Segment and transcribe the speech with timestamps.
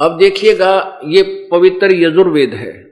[0.00, 2.88] अब देखिएगा, ये पवित्र यजुर्वेद है।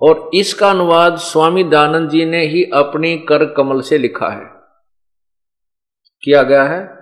[0.00, 4.62] और इसका अनुवाद स्वामी दानंद जी ने ही अपनी कर कमल से लिखा है।
[6.22, 6.98] किया गया है।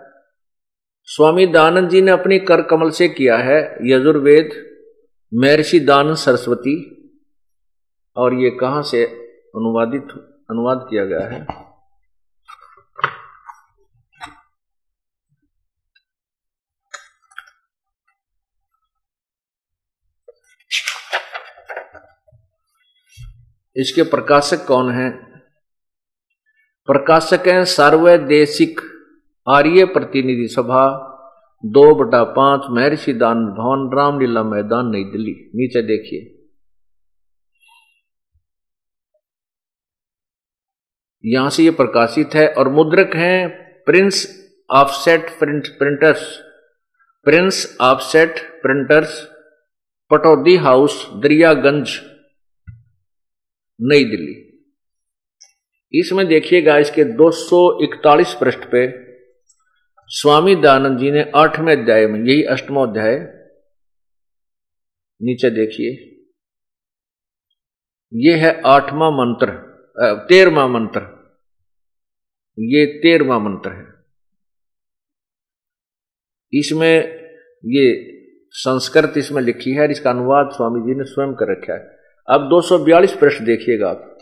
[1.04, 4.70] स्वामी दानंद जी ने अपनी कर कमल से किया है यजुर्वेद,
[5.34, 6.96] महर्षि दानंद सरस्वती,
[8.16, 9.04] और ये कहाँ से
[9.56, 10.04] अनुवादित,
[10.50, 11.59] अनुवाद किया गया है?
[23.76, 25.10] इसके प्रकाशक कौन है?
[26.86, 28.80] प्रकाशक हैं सार्वदेशिक
[29.48, 31.06] आर्य प्रतिनिधि सभा,
[31.66, 36.36] दो बटा पाँच महर्षि दान भवन, रामलीला मैदान, नई दिल्ली। नीचे देखिए।
[41.24, 43.48] यहाँ से ये प्रकाशित है और मुद्रक हैं
[43.84, 46.38] prince offset print printers.
[47.24, 49.28] Prince offset printers,
[50.10, 52.09] Pataudi house, Daryaganj.
[53.80, 54.34] New Delhi.
[55.92, 58.80] इसमें देखिएगा, इसके 241 पृष्ठ पे
[60.10, 63.18] स्वामी दयानंद जी ने आठवें अध्याय में, यही अष्टमोध्याय
[65.20, 65.90] नीचे देखिए।
[68.12, 69.52] यह है आठवां मंत्र
[70.28, 71.00] तेरवा मंत्र।
[72.58, 73.84] ये तेरवा मंत्र है।
[76.52, 76.96] इसमें
[77.64, 77.86] ये
[78.52, 81.99] संस्कृत इसमें लिखी है इसका अनुवाद स्वामी जी ने स्वयं कर रखा है।
[82.30, 84.18] अब 242 प्रश्न देखिएगा आप।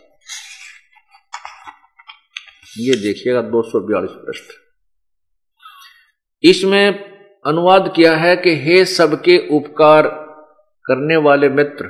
[2.78, 4.54] ये देखिएगा 242 प्रश्न।
[6.42, 6.84] इसमें
[7.44, 10.08] अनुवाद किया है कि हे सबके उपकार
[10.84, 11.86] करने वाले मित्र,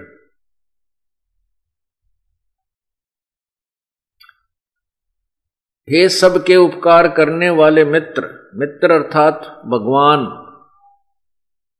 [5.88, 10.26] हे सबके उपकार करने वाले मित्र मित्र अर्थात भगवान,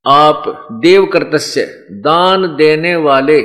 [0.07, 0.45] आप
[0.83, 1.65] देव कर्तस्य
[2.03, 3.41] दान देने वाले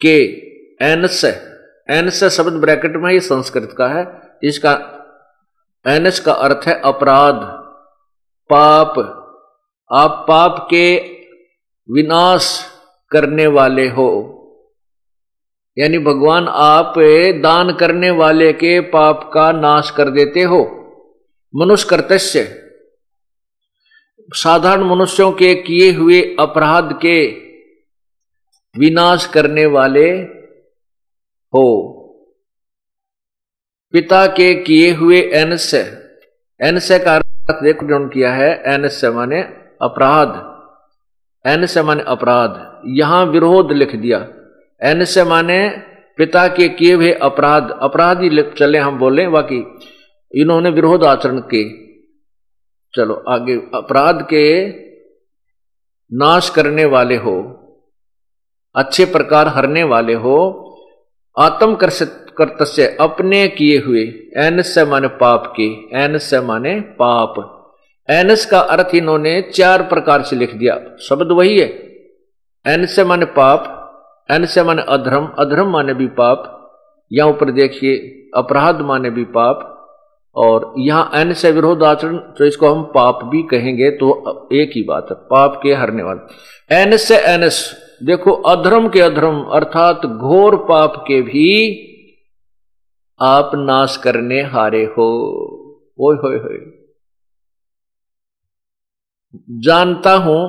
[0.00, 0.16] के
[0.84, 1.24] एनस
[1.90, 4.04] एनस शब्द ब्रैकेट में ये संस्कृत का है
[4.42, 4.72] इसका
[5.86, 7.34] एनस का अर्थ है अपराध,
[8.50, 8.98] पाप,
[9.92, 10.96] आप पाप के
[11.88, 12.64] विनाश
[13.10, 14.08] करने वाले हो।
[15.78, 16.94] यानी भगवान आप
[17.42, 20.62] दान करने वाले के पाप का नाश कर देते हो।
[21.56, 22.62] मनुष्य कर्तस्य
[24.32, 27.45] साधारण मनुष्यों के किए हुए अपराध के
[28.78, 30.10] विनाश करने वाले
[31.54, 31.92] हो।
[33.92, 36.02] पिता के किए हुए एनस्य
[36.62, 39.42] एनस्य का अर्थ देखो जो किया है एनस्य माने
[39.82, 40.56] अपराध।
[41.46, 44.28] एनस्य माने अपराध। यहाँ विरोध लिख दिया।
[44.82, 45.68] एनस्य माने
[46.16, 49.78] पिता के किए हुए अपराध। अपराध ही चले हम बोले, बाकी
[50.34, 51.86] इन्होंने विरोध आचरण के।
[52.94, 54.68] चलो आगे, अपराध के
[56.12, 57.62] नाश करने वाले हो।
[58.76, 60.38] अच्छे प्रकार हरने वाले हो
[61.36, 64.02] आत्म कर्तस्य अपने किए हुए,
[64.38, 65.66] एनस से माने पाप के,
[65.98, 67.34] एनस से माने पाप।
[68.08, 71.66] एनस का अर्थ इन्होंने चार प्रकार से लिख दिया। शब्द वही है।
[72.64, 73.72] एन से माने पाप
[74.28, 76.52] एन से माने अधर्म अधर्म माने भी पाप।
[77.10, 77.96] यहाँ ऊपर देखिए,
[78.36, 79.72] अपराध माने भी पाप।
[80.36, 84.82] और यहाँ एन से विरोध आचरण तो इसको हम पाप भी कहेंगे तो एक ही
[84.82, 87.60] बात है, पाप के हरने वाले। एन से एनस
[88.02, 91.82] देखो, अधर्म के अधर्म, अर्थात घोर पाप के भी
[93.20, 95.06] आप नाश करने हारे हो।
[96.00, 96.58] होए होए।
[99.50, 100.40] जानता हूँ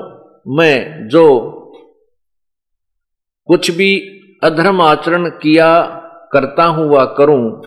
[0.47, 1.53] मैं जो
[3.47, 3.99] कुछ भी
[4.43, 5.83] अधर्म आचरण किया
[6.33, 7.61] करता हूँ व करूँ।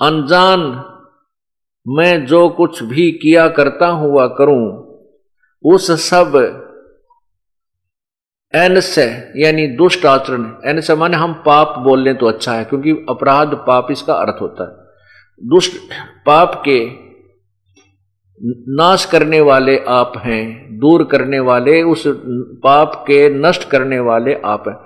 [0.00, 0.60] अनजान
[1.88, 4.92] मैं जो कुछ भी किया करता हूँ व करूँ।
[5.64, 6.32] उस सब
[8.54, 13.54] एनस्य यानी दुष्ट आचरण एनस्य माने हम पाप बोल लें तो अच्छा है, क्योंकि अपराध
[13.66, 15.76] पाप इसका अर्थ होता है। दुष्ट
[16.26, 16.80] पाप के
[18.74, 22.04] नाश करने वाले आप हैं, दूर करने वाले, उस
[22.62, 24.76] पाप के नष्ट करने वाले आप हैं।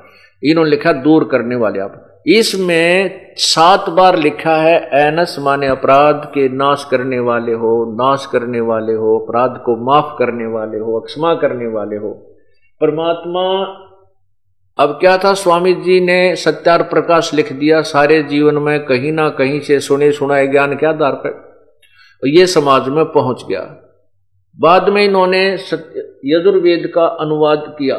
[0.42, 6.48] इन्होंने लिखा, दूर करने वाले आप। इसमें सात बार लिखा है, एनस माने अपराध के
[6.48, 11.34] नाश करने वाले हो, नाश करने वाले हो, अपराध को माफ़ करने वाले हो, अक्षमा
[11.34, 12.25] करने वाले हो।
[12.80, 13.42] परमात्मा,
[14.78, 15.34] अब क्या था?
[15.34, 20.12] स्वामी जी ने सत्यार प्रकाश लिख दिया, सारे जीवन में कहीं ना कहीं से सुने
[20.12, 21.46] सुनाए ज्ञान के आधार पर?
[22.26, 23.60] ये समाज में पहुँच गया।
[24.60, 25.54] बाद में इन्होंने
[26.24, 27.96] यजुर्वेद का अनुवाद किया।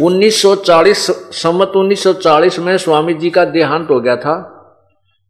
[0.00, 1.10] 1940
[1.42, 4.50] सम्मत 1940 में स्वामी जी का देहांत हो गया था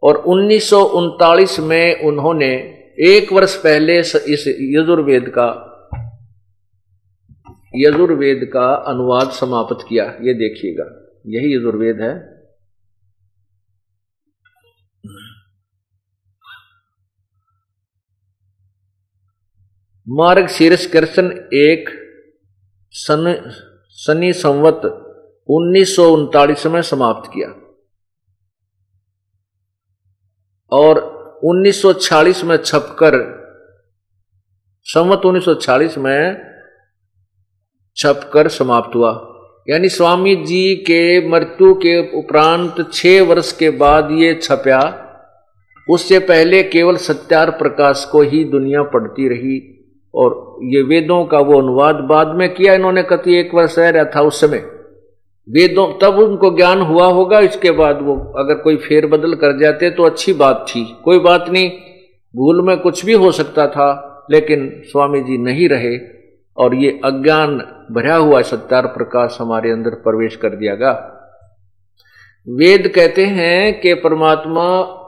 [0.02, 2.52] और उन्नीस सौ उनतालीस में उन्होंने
[3.00, 5.70] एक वर्ष पहले इस यजुर्वेद का
[7.76, 10.84] यजुर्वेद का अनुवाद समाप्त किया। ये देखिएगा।
[11.26, 12.34] यही यजुर्वेद है।
[20.08, 21.90] मार्ग शीर्ष कृष्ण एक
[22.90, 23.50] सन
[23.88, 24.80] सनी संवत
[25.48, 27.48] उन्नीस सौ उनतालीस में समाप्त किया।
[30.72, 30.98] और
[31.44, 33.44] 1946 में छपकर,
[34.82, 36.53] संवत 1946 में
[37.96, 39.10] छपकर समाप्त हुआ।
[39.68, 44.80] यानी स्वामी जी के मृत्यु के उपरांत छह वर्ष के बाद ये छपया।
[45.88, 49.58] उससे पहले केवल सत्यार प्रकाश को ही दुनिया पढ़ती रही
[50.14, 54.04] और ये वेदों का वो अनुवाद बाद में किया इन्होंने, कति एक वर्ष रह रहा
[54.04, 54.64] था उस समय।
[55.48, 59.90] वेदों, तब उनको ज्ञान हुआ होगा, इसके बाद वो अगर कोई फेर बदल कर जाते
[59.90, 61.70] तो अच्छी बात थी। कोई बात नहीं,
[62.34, 65.96] भूल में कुछ भी हो सकता था, लेकिन स्वामी जी नहीं रहे।
[66.56, 67.58] और ये अज्ञान
[67.92, 71.10] भरा हुआ सत्यार प्रकाश हमारे अंदर प्रवेश कर दिया गया
[72.48, 75.00] वेद कहते हैं कि परमात्मा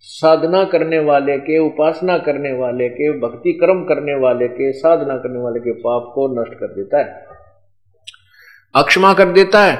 [0.00, 5.40] साधना करने वाले के, उपासना करने वाले के, भक्ति कर्म करने वाले के, साधना करने
[5.40, 7.26] वाले के पाप को नष्ट कर देता है।
[8.74, 9.78] अक्षमा कर देता है।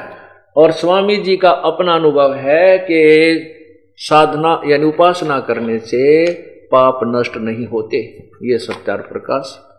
[0.57, 3.55] और स्वामी जी का अपना अनुभव है कि
[3.97, 6.33] साधना यानी उपासना करने से
[6.73, 7.97] पाप नष्ट नहीं होते।
[8.43, 9.72] ये सत्यार प्रकाश।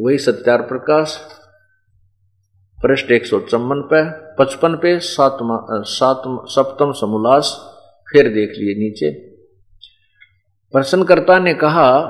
[0.00, 1.18] वही सत्यार प्रकाश,
[2.82, 7.74] पृष्ठ एक सौ चौवन पे, पचपन पे, सातवा सात, सप्तम समोल्लास
[8.12, 9.10] फिर देख लिए नीचे।
[10.72, 12.00] प्रश्नकर्ता ने कहा,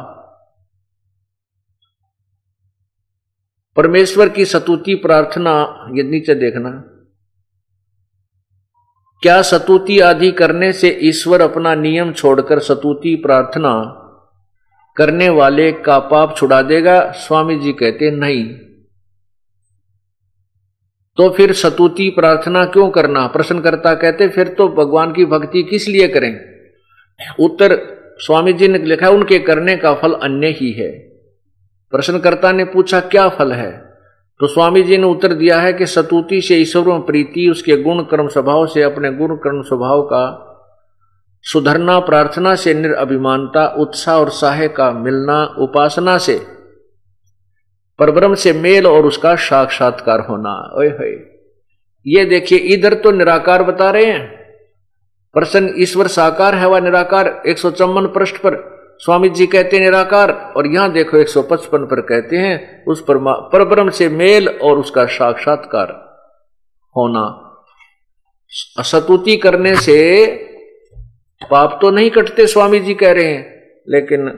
[3.76, 6.70] परमेश्वर की सतुति प्रार्थना, ये नीचे देखना।
[9.22, 13.97] क्या सतुति आदि करने से ईश्वर अपना नियम छोड़कर सतुति प्रार्थना
[14.98, 18.44] करने वाले का पाप छुड़ा देगा। स्वामी जी कहते, नहीं।
[21.16, 23.26] तो फिर सतुति प्रार्थना क्यों करना?
[23.26, 26.40] प्रश्नकर्ता कहते, फिर तो भगवान की भक्ति किस लिए करें?
[27.40, 30.92] उत्तर, स्वामी जी ने लिखा, उनके करने का फल अन्य ही है।
[31.90, 33.72] प्रश्नकर्ता ने पूछा, क्या फल है?
[34.40, 38.02] तो स्वामी जी ने उत्तर दिया है कि सतुति से ईश्वर में प्रीति, उसके गुण
[38.02, 40.44] कर्म स्वभाव से, अपने गुण कर्म स्वभाव का
[41.42, 46.46] सुधरना, प्रार्थना से निरअभिमानता उत्साह और सहाय का मिलना, उपासना से।
[47.98, 51.14] परब्रह्म से मेल और उसका साक्षात्कार होना। ओए होए।
[52.06, 54.38] ये देखिए, इधर तो निराकार बता रहे हैं।
[55.34, 57.42] प्रसन्न ईश्वर साकार है वह निराकार?
[57.46, 61.42] एक सौ चौवन पृष्ठ पर। स्वामी जी कहते हैं निराकार, और यहाँ देखो एक सौ
[61.42, 65.88] पचपन पर कहते हैं, उस परब्रह्म से मेल और उसका साक्षात्कार
[66.96, 67.44] होना।
[68.78, 70.26] असतुति करने से
[71.42, 73.44] पाप तो नहीं कटते स्वामी जी कह रहे हैं,
[73.88, 74.28] लेकिन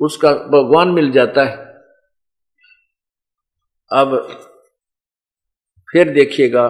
[0.00, 1.56] उसका भगवान मिल जाता है।
[3.90, 4.16] अब
[5.88, 6.66] फिर देखिएगा,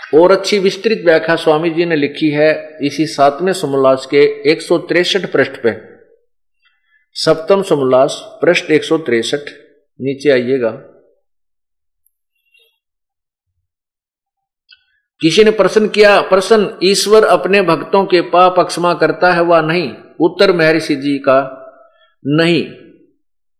[0.00, 2.50] और अच्छी विस्तृत व्याख्या स्वामी जी ने लिखी है
[2.86, 5.72] इसी सातवें समोल्लास के एक सौ पृष्ठ पे।
[7.16, 8.98] सप्तम समोल्लास पृष्ठ एक सौ
[10.00, 10.70] नीचे आइएगा।
[15.20, 19.94] किसी ने प्रश्न किया, प्रश्न, ईश्वर अपने भक्तों के पाप अक्षमा करता है वह नहीं?
[20.20, 21.38] उत्तर महर्षि जी का,
[22.26, 22.64] नहीं।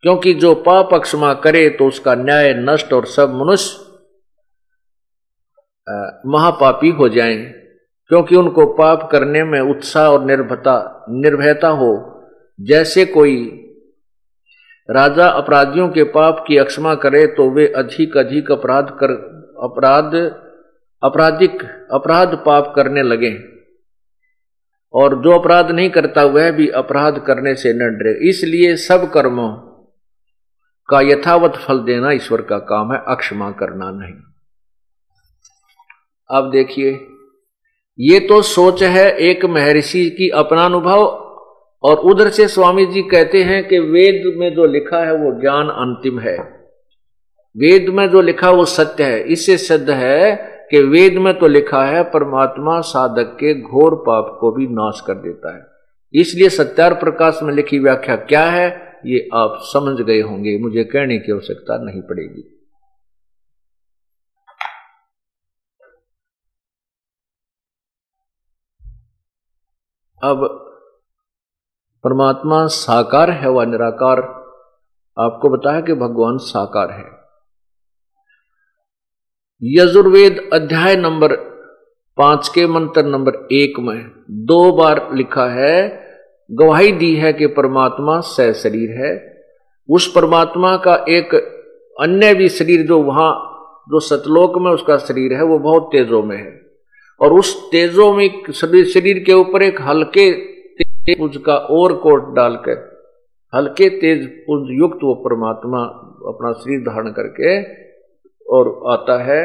[0.02, 3.84] क्योंकि जो पाप अक्षमा करे तो उसका न्याय, नष्ट और सब मनुष्य
[6.26, 7.36] महापापी हो जाएँ।
[8.08, 12.20] क्योंकि उनको पाप करने में उत्साह और निर्भता, निर्भयता हो।
[12.60, 13.64] जैसे कोई
[14.90, 19.10] राजा अपराधियों के पाप की अक्षमा करे तो वे अधिक अधिक अपराध कर,
[19.62, 20.14] अपराध,
[21.02, 23.38] अपराधिक अपराध पाप करने लगे।
[24.94, 29.52] और जो अपराध नहीं करता, वह भी अपराध करने से न डरे। इसलिए सब कर्मों
[30.88, 34.14] का यथावत फल देना ईश्वर का काम है, अक्षमा करना नहीं।
[36.30, 37.06] अब देखिए,
[37.98, 41.27] ये तो सोच है एक महर्षि की अपना अनुभव
[41.82, 45.68] और उधर से स्वामी जी कहते हैं कि वेद में जो लिखा है वो ज्ञान
[45.68, 46.38] अंतिम है।
[47.56, 50.36] वेद में जो लिखा वो सत्य है। इससे सिद्ध है
[50.70, 55.14] कि वेद में तो लिखा है, परमात्मा साधक के घोर पाप को भी नाश कर
[55.14, 55.66] देता है।
[56.20, 61.18] इसलिए सत्यार प्रकाश में लिखी व्याख्या क्या है, ये आप समझ गए होंगे। मुझे कहने
[61.18, 62.54] की आवश्यकता नहीं पड़ेगी।
[70.22, 70.67] अब
[72.04, 74.18] परमात्मा साकार है वह निराकार।
[75.18, 77.04] आपको बताया कि भगवान साकार है।
[79.62, 81.36] यजुर्वेद अध्याय नंबर
[82.16, 86.06] पाँच के मंत्र नंबर एक में दो बार लिखा है,
[86.52, 89.42] गवाही दी है कि परमात्मा सह शरीर है।
[89.90, 91.34] उस परमात्मा का एक
[92.00, 93.32] अन्य भी शरीर जो वहाँ,
[93.88, 96.62] जो सतलोक में उसका शरीर है, वो बहुत तेजों में है।
[97.20, 98.52] और उस तेजों में
[98.84, 100.57] शरीर के ऊपर एक हल्के
[101.14, 102.76] पुंज का और कोट डालकर,
[103.52, 105.82] हल्के तेज पुंज युक्त वो परमात्मा
[106.28, 107.56] अपना शरीर धारण करके
[108.46, 109.42] और आता है।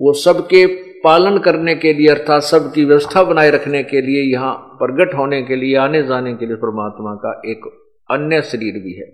[0.00, 0.66] वो सबके
[1.00, 5.56] पालन करने के लिए अर्थात सबकी व्यवस्था बनाए रखने के लिए, यहाँ प्रगट होने के
[5.56, 7.66] लिए, आने जाने के लिए परमात्मा का एक
[8.08, 9.06] अन्य शरीर भी है।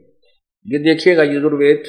[0.66, 1.82] ये देखिएगा यजुर्वेद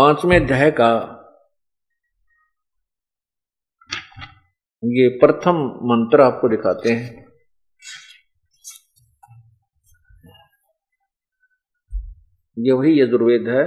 [0.00, 0.86] पाँचवें अध्याय का
[4.82, 7.26] ये प्रथम मंत्र आपको दिखाते हैं।
[12.56, 13.64] ये वही यजुर्वेद है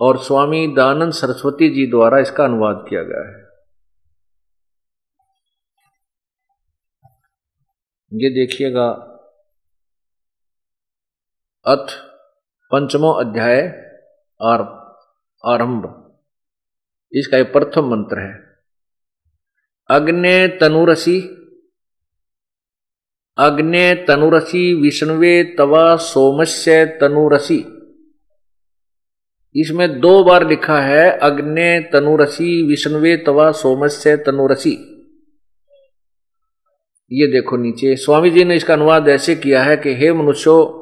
[0.00, 3.38] और स्वामी दानंद सरस्वती जी द्वारा इसका अनुवाद किया गया है।
[8.12, 8.88] ये देखिएगा
[11.66, 11.96] अथ
[12.70, 13.91] पंचमो अध्याय
[14.42, 16.12] आरंभ।
[17.12, 18.40] इसका एक प्रथम मंत्र है।
[19.90, 21.38] अग्ने तनुरसी
[23.38, 27.64] अग्ने तनुरसी विष्णुवे तवा सोमस्य तनुरसी।
[29.56, 34.74] इसमें दो बार लिखा है, अग्ने तनुरसी विष्णुवे तवा सोमस्य तनुरसी।
[37.12, 40.81] ये देखो नीचे। स्वामी जी ने इसका अनुवाद ऐसे किया है कि, हे मनुष्यों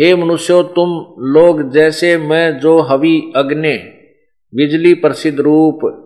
[0.00, 0.88] हे मनुष्यो, तुम
[1.24, 3.78] लोग जैसे मैं जो हवि अग्नि,
[4.54, 6.00] बिजली प्रसिद्ध रूप,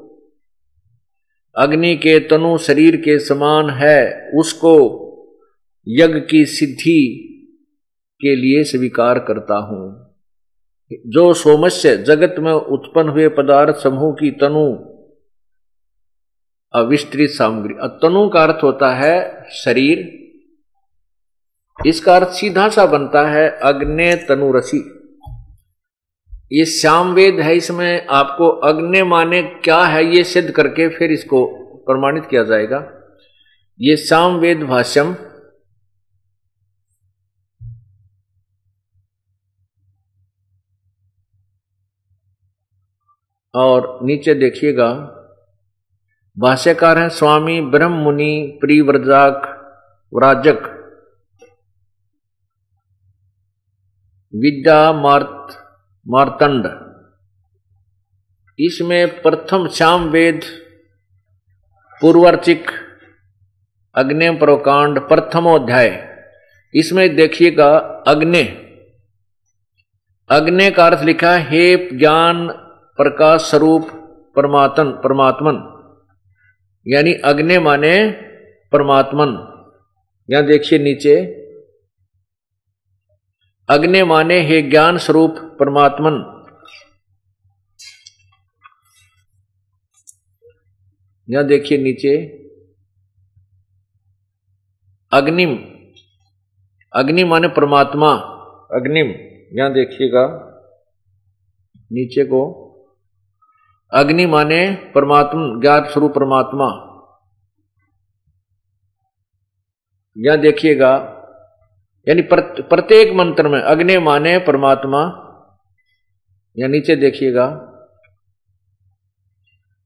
[1.57, 4.75] अग्नि के तनु शरीर के समान है, उसको
[5.89, 7.25] यज्ञ की सिद्धि
[8.21, 10.09] के लिए स्वीकार करता हूँ।
[11.07, 14.95] जो सोमस्य जगत में उत्पन्न हुए पदार्थ समूह की तनु
[16.75, 20.28] अविस्तृत सामग्री तनु का अर्थ होता है शरीर
[21.87, 24.79] इसका अर्थ सीधा सा बनता है अग्नि तनुरसी।
[26.53, 31.45] ये श्याम वेद है, इसमें आपको अग्नि माने क्या है, ये सिद्ध करके फिर इसको
[31.87, 32.79] प्रमाणित किया जाएगा।
[33.81, 35.15] ये श्याम वेद भाष्यम।
[43.55, 44.91] और नीचे देखिएगा,
[46.37, 49.47] भाष्यकार हैं स्वामी ब्रह्म मुनि प्रिव्रजाक
[50.13, 50.75] व्राजक
[54.35, 55.47] विद्या मार्त
[56.09, 56.67] मार्तंड
[58.59, 60.41] इसमें प्रथम श्याम वेद
[62.01, 62.71] पूर्वर्चिक
[63.95, 66.09] अग्नि प्रकांड, प्रथमोध्याय।
[66.75, 68.43] इसमें देखिएगा अग्नि।
[70.31, 72.49] अग्नि का अर्थ लिखा हे ज्ञान
[72.97, 73.89] प्रकाश स्वरूप
[74.37, 75.57] परमात्मन परमात्मन।
[76.87, 78.11] यानी अग्नि माने
[78.73, 79.29] परमात्मन।
[80.31, 81.38] यहाँ देखिए नीचे
[83.71, 86.45] अग्नि माने हे ज्ञान स्वरूप परमात्मन।
[91.31, 92.27] यहाँ देखिए नीचे।
[95.13, 95.59] अग्निम।
[96.93, 98.13] अग्नि माने परमात्मा।
[98.75, 99.07] अग्निम,
[99.59, 100.45] यहाँ देखिएगा।
[101.93, 102.65] नीचे को।
[103.93, 106.85] अग्नि माने परमात्मा ज्ञात स्वरूप परमात्मा।
[110.19, 111.15] यहाँ देखिएगा।
[112.09, 112.23] यानी
[112.63, 115.25] प्रत्येक मंत्र में अग्नि माने परमात्मा।
[116.59, 117.47] या नीचे देखिएगा।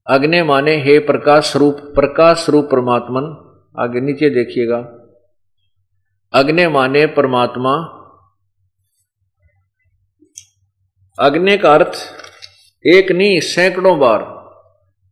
[0.07, 3.49] अग्नि माने हे प्रकाश स्वरूप प्रकाश स्वरूप परमात्मन।
[3.79, 4.79] आगे नीचे देखिएगा।
[6.33, 7.99] अग्नि माने परमात्मा।
[11.19, 11.93] अग्नि का अर्थ,
[12.87, 14.23] एक नहीं सैकड़ों बार।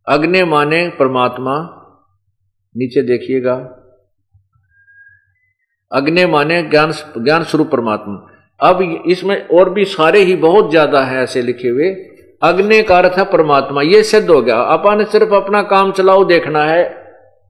[0.07, 1.77] अग्नि माने परमात्मा।
[2.77, 3.80] नीचे देखिएगा।
[5.91, 8.27] अग्नि माने ज्ञान ज्ञान स्वरूप परमात्मा।
[8.59, 11.89] अब इसमें और भी सारे ही बहुत ज़्यादा है ऐसे लिखे हुए।
[12.41, 16.63] अग्नि का अर्थ है परमात्मा। ये सिद्ध हो गया। अपन सिर्फ़ अपना काम चलाओ, देखना
[16.63, 16.83] है।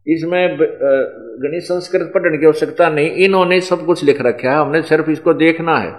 [0.07, 5.09] इसमें गणित संस्कृत पढ़ने की आवश्यकता नहीं। इन्होंने सब कुछ लिख रखा है। हमने सिर्फ़
[5.09, 5.93] इसको देखना है।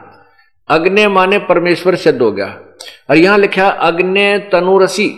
[0.69, 2.47] अग्नि माने परमेश्वर सिद्ध हो गया।
[3.11, 5.09] और यहाँ लिखा, अग्नि तनुरसी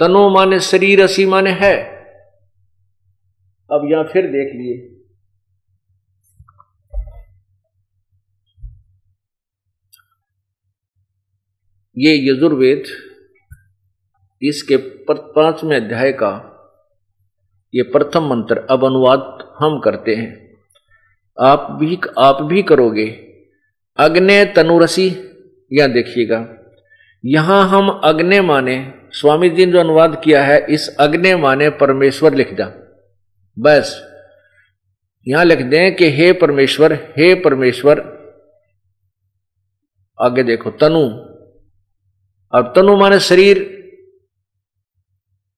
[0.00, 1.74] तनु माने शरीर, रसी माने है।
[3.70, 4.95] अब यहाँ फिर देख लिए।
[11.98, 12.84] ये यजुर्वेद
[14.42, 14.76] इसके
[15.10, 16.52] पाँचवें अध्याय का
[17.74, 20.56] ये प्रथम मंत्र अब अनुवाद हम करते हैं।
[21.40, 23.06] आप भी आप भी करोगे।
[23.96, 25.16] अग्नि तनुरसी
[25.72, 26.56] या देखिएगा।
[27.24, 32.34] यहाँ हम अग्नि माने, स्वामी जी ने जो अनुवाद किया है, इस अग्नि माने परमेश्वर
[32.34, 32.98] लिख दा।
[33.58, 34.08] बस,
[35.28, 38.00] यहाँ लिख दें कि हे परमेश्वर हे परमेश्वर,
[40.20, 41.25] आगे देखो, तनु।
[42.52, 43.76] और तनु माने शरीर।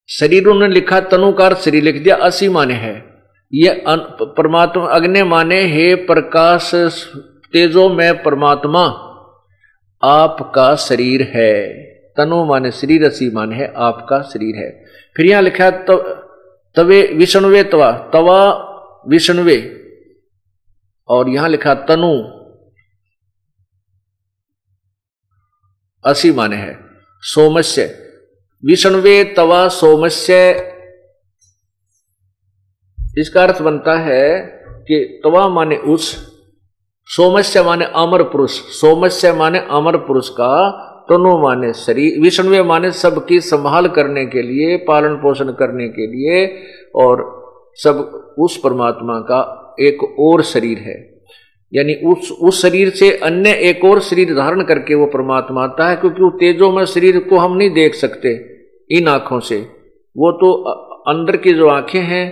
[0.08, 3.22] शरीर उन्होंने लिखा तनुकार शरीर लिख दिया, असी माने है।
[3.54, 3.84] ये
[4.22, 6.70] परमात्मा, अग्नि माने, हे प्रकाश,
[7.52, 9.04] तेजो, में परमात्मा।
[10.04, 11.82] आपका शरीर है।
[12.16, 14.84] तनु माने शरीर, असी माने है, आपका शरीर है।
[15.16, 15.96] फिर यहाँ लिखा तो
[16.76, 18.64] तवे, विष्णुवे तवा तवा,
[19.08, 19.74] विष्णुवे।
[21.08, 22.37] और यहाँ लिखा तनु।
[26.08, 26.78] असी माने है।
[27.20, 27.82] सोमस्य।
[28.64, 30.50] विष्णुवे तवा सोमस्य।
[33.18, 36.32] इसका अर्थ बनता है कि तवा माने उस,
[37.06, 40.70] सोमस्य माने अमर पुरुष, सोमस्य माने अमर पुरुष का
[41.10, 46.62] तनु माने शरीर। विष्णुवे माने सबकी संभाल करने के लिए, पालन पोषण करने के लिए,
[46.94, 47.38] और
[47.74, 47.96] सब
[48.38, 51.17] उस परमात्मा का एक और शरीर है।
[51.72, 55.96] यानी उस उस शरीर से अन्य एक और शरीर धारण करके वो परमात्मा आता है,
[55.96, 58.34] क्योंकि वो तेजो में शरीर को हम नहीं देख सकते,
[58.90, 59.58] इन आँखों से।
[60.16, 60.52] वो तो
[61.08, 62.26] अंदर की जो आँखें हैं,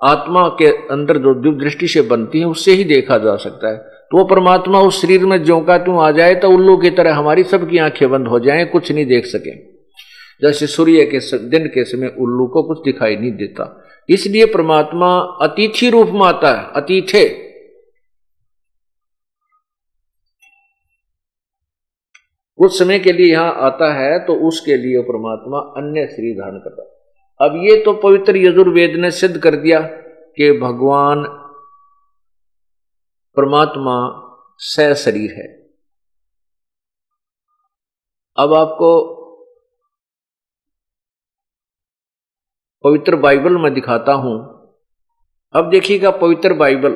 [0.00, 3.76] आत्मा के अंदर जो दिव्य दृष्टि से बनती है, उससे ही देखा जा सकता है।
[3.76, 7.44] तो वो परमात्मा उस शरीर में ज्यो का आ जाए तो उल्लू की तरह हमारी
[7.44, 9.56] सबकी आँखें बंद हो जाएँ, कुछ नहीं देख सके।
[10.42, 15.90] जैसे सूर्य के दिन के समय उल्लू को कुछ दिखाई नहीं देता। इसलिए परमात्मा अतिथि
[15.90, 17.43] रूप में आता है, अतिथे।
[22.58, 27.46] कुछ समय के लिए यहाँ आता है तो उसके लिए परमात्मा अन्य शरीर धारण करता
[27.46, 29.80] अब ये तो पवित्र यजुर्वेद ने सिद्ध कर दिया
[30.36, 31.24] कि भगवान
[33.36, 33.96] परमात्मा
[34.58, 35.46] स शरीर है।
[38.38, 38.90] अब आपको
[42.84, 44.36] पवित्र बाइबल में दिखाता हूँ।
[45.54, 46.92] अब देखिएगा पवित्र बाइबल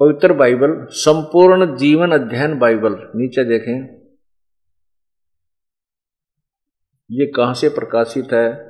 [0.00, 3.98] पवित्र बाइबल, संपूर्ण जीवन अध्ययन बाइबल, नीचे देखें।
[7.10, 8.68] ये कहाँ से प्रकाशित है?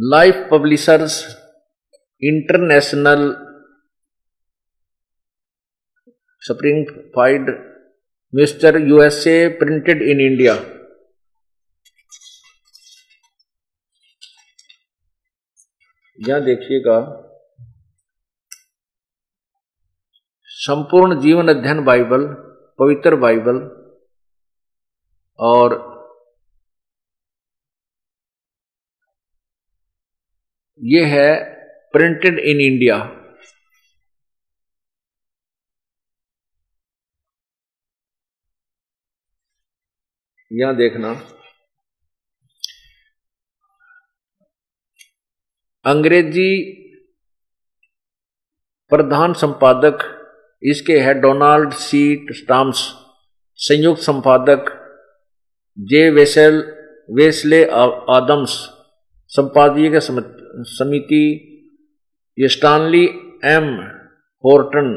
[0.00, 1.36] Life publishers
[2.22, 3.32] international
[7.16, 7.68] Springfield
[8.32, 10.54] Missouri USA printed in India.
[16.18, 16.98] यहाँ देखिएगा,
[20.48, 22.26] संपूर्ण जीवन अध्ययन बाइबल,
[22.78, 23.58] पवित्र बाइबल,
[25.38, 25.76] और
[30.80, 31.30] ये है
[31.94, 32.96] प्रिंटेड इन इंडिया।
[40.52, 41.20] यहाँ देखना।
[45.84, 46.74] अंग्रेज़ी
[48.90, 49.98] प्रधान संपादक,
[50.62, 52.26] इसके है डोनाल्ड सी.
[52.30, 52.94] स्टाम्स।
[53.54, 54.64] संयुक्त संपादक,
[55.78, 56.10] जे.
[56.10, 56.74] Vessel,
[57.10, 57.64] Wesley
[58.10, 58.68] Adams.
[59.28, 61.44] संपादकीय समिति,
[62.38, 63.04] ये स्टानली
[63.44, 63.66] एम.
[64.44, 64.88] होर्टन।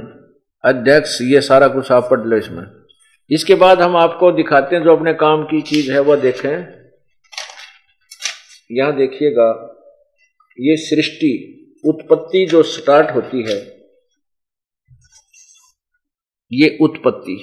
[0.66, 2.81] अध्यक्ष, ये सारा कुछ आप पढ़ लो इसमें।
[3.32, 6.52] इसके बाद हम आपको दिखाते हैं जो अपने काम की चीज़ है वह देखें।
[8.72, 9.50] यहाँ देखिएगा
[10.60, 11.32] ये सृष्टि
[11.86, 13.60] उत्पत्ति जो स्टार्ट होती है
[16.52, 17.38] ये उत्पत्ति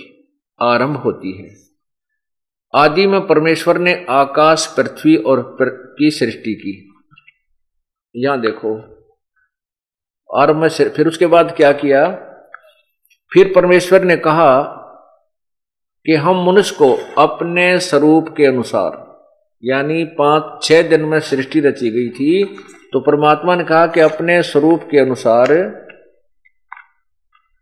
[0.62, 1.57] आरंभ होती है।
[2.74, 6.74] आदि में परमेश्वर ने आकाश पृथ्वी और पर, की सृष्टि की।
[8.16, 8.74] यहाँ देखो
[10.31, 12.09] आरंभ में फिर उसके बाद क्या किया?
[13.33, 14.74] फिर परमेश्वर ने कहा
[16.07, 19.05] कि हम मनुष्य को अपने स्वरूप के अनुसार,
[19.63, 22.45] यानी पाँच, छह दिन में सृष्टि रची गई थी
[22.93, 25.53] तो परमात्मा ने कहा कि अपने स्वरूप के अनुसार,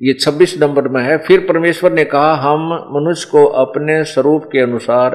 [0.01, 4.61] ये 26 नंबर में है, फिर परमेश्वर ने कहा, हम मनुष्य को अपने स्वरूप के
[4.61, 5.15] अनुसार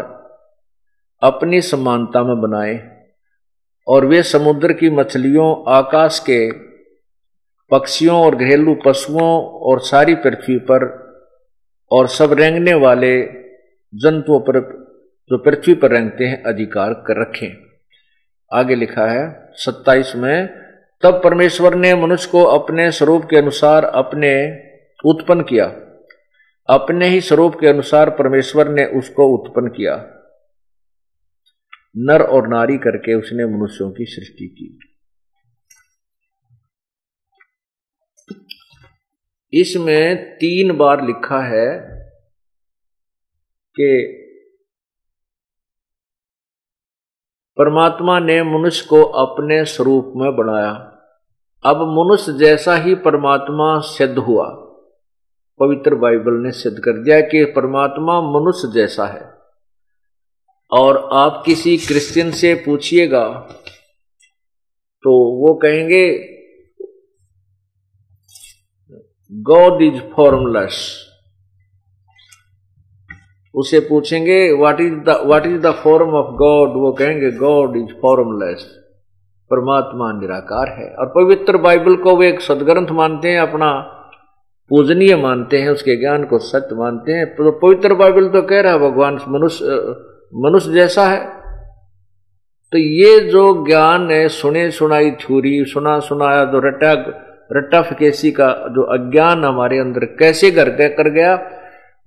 [1.22, 2.76] अपनी समानता में बनाए,
[3.88, 6.52] और वे समुद्र की मछलियों, आकाश के
[7.72, 9.32] पक्षियों और घरेलू पशुओं
[9.62, 10.90] और सारी पृथ्वी पर
[11.91, 13.21] और सब रेंगने वाले
[13.95, 14.60] जंतुओं पर,
[15.30, 17.58] जो पृथ्वी पर रेंगते हैं, अधिकार कर रखें।
[18.54, 20.62] आगे लिखा है, सत्ताईस में,
[21.01, 24.60] तब परमेश्वर ने मनुष्य को अपने स्वरूप के अनुसार अपने
[25.06, 25.65] उत्पन्न किया।
[26.69, 29.95] अपने ही स्वरूप के अनुसार परमेश्वर ने उसको उत्पन्न किया।
[31.97, 34.90] नर और नारी करके उसने मनुष्यों की सृष्टि की।
[39.54, 41.68] इसमें तीन बार लिखा है
[43.76, 44.18] कि
[47.58, 50.72] परमात्मा ने मनुष्य को अपने स्वरूप में बनाया।
[51.66, 54.48] अब मनुष्य जैसा ही परमात्मा सिद्ध हुआ,
[55.60, 59.30] पवित्र बाइबल ने सिद्ध कर दिया कि परमात्मा मनुष्य जैसा है।
[60.72, 63.28] और आप किसी क्रिश्चियन से पूछिएगा
[65.04, 66.08] तो वो कहेंगे
[69.32, 70.78] गॉड इज़ फॉर्मलेस
[73.56, 77.94] उसे पूछेंगे what is the what is the form of God वो कहेंगे गॉड इज़
[78.02, 78.63] फॉर्मलेस
[79.52, 80.89] परमात्मा निराकार है.
[80.96, 83.72] और पवित्र बाइबल को वो एक सदग्रंथ मानते हैं, अपना
[84.72, 88.74] पूजनीय मानते हैं, उसके ज्ञान को सत्य मानते हैं। तो पवित्र बाइबल तो कह रहा
[88.74, 89.65] है, भगवान मनुष्य
[90.36, 91.26] मनुष्य जैसा है।
[92.74, 96.96] तो ये जो ज्ञान है, सुने सुनाई थ्यूरी सुना सुनाया जो रट्टा
[97.52, 101.36] रट्टा फकेसी का जो अज्ञान हमारे अंदर कैसे कर गया कर गया,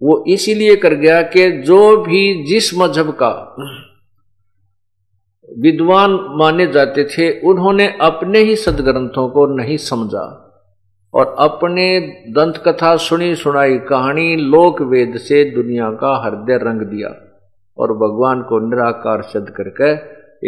[0.03, 3.33] वो इसीलिए कर गया कि जो भी जिस मज़हब का
[5.59, 10.41] विद्वान माने जाते थे, उन्होंने अपने ही सदग्रंथों को नहीं समझा
[11.15, 17.09] और अपने दंत कथा सुनी सुनाई कहानी लोक वेद से दुनिया का हृदय रंग दिया
[17.79, 19.93] और भगवान को निराकार सिद्ध करके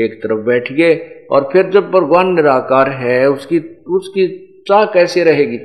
[0.04, 0.94] एक तरफ़ बैठ गए
[1.30, 5.58] और फिर जब भगवान निराकार है, उसकी उसकी चाह कैसे रहेगी?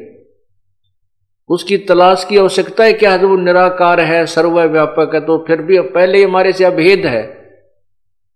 [1.50, 5.80] उसकी तलाश की आवश्यकता है क्या जब वो निराकार है, सर्वव्यापक है तो फिर भी
[5.82, 7.24] पहले हमारे से अभेद है।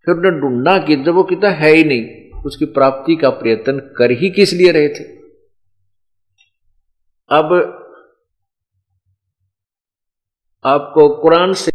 [0.08, 4.12] फिर उन्हें ढूंढना कि जब वो कितना है ही नहीं। उसकी प्राप्ति का प्रयत्न कर
[4.12, 5.04] ही किस लिए रहे थे?
[7.30, 7.54] अब
[10.66, 11.72] आपको कुरान से,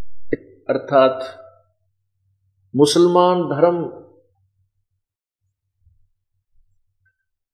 [0.69, 1.37] अर्थात
[2.75, 3.83] मुसलमान धर्म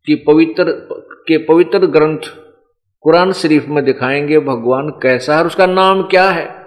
[0.08, 0.74] की पवित्र
[1.28, 2.20] के पवित्र ग्रंथ
[3.02, 6.58] कुरान शरीफ में दिखाएँगे भगवान कैसा है उसका नाम क्या है?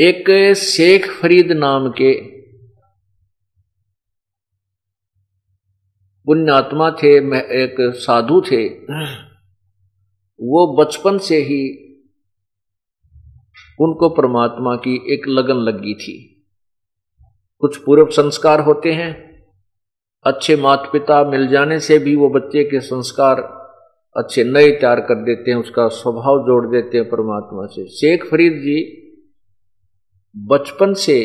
[0.00, 2.38] एक शेख फरीद नाम के
[6.24, 7.16] पुण्यात्मा थे
[7.62, 8.68] एक साधु थे।
[10.40, 11.84] वो बचपन से ही
[13.80, 16.46] उनको परमात्मा की एक लगन लगी थी।
[17.58, 19.27] कुछ पूर्व संस्कार होते हैं
[20.24, 23.40] अच्छे माता पिता मिल जाने से भी वो बच्चे के संस्कार
[24.16, 28.52] अच्छे नए तैयार कर देते हैं, उसका स्वभाव जोड़ देते हैं परमात्मा से। शेख फरीद
[28.52, 28.78] जी
[30.36, 31.20] बचपन से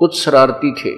[0.00, 0.94] कुछ शरारती थे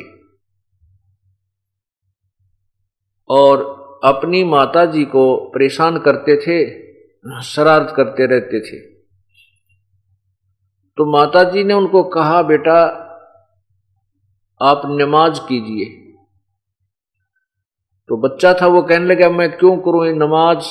[3.31, 3.63] और
[4.05, 6.59] अपनी माता जी को परेशान करते थे,
[7.43, 8.79] शरारत करते रहते थे।
[10.99, 13.00] तो माता जी ने उनको कहा, बेटा
[14.63, 16.13] आप नमाज़ कीजिए।
[18.09, 20.65] तो बच्चा था, वो कहने लगा, मैं क्यों करूँ ये नमाज़?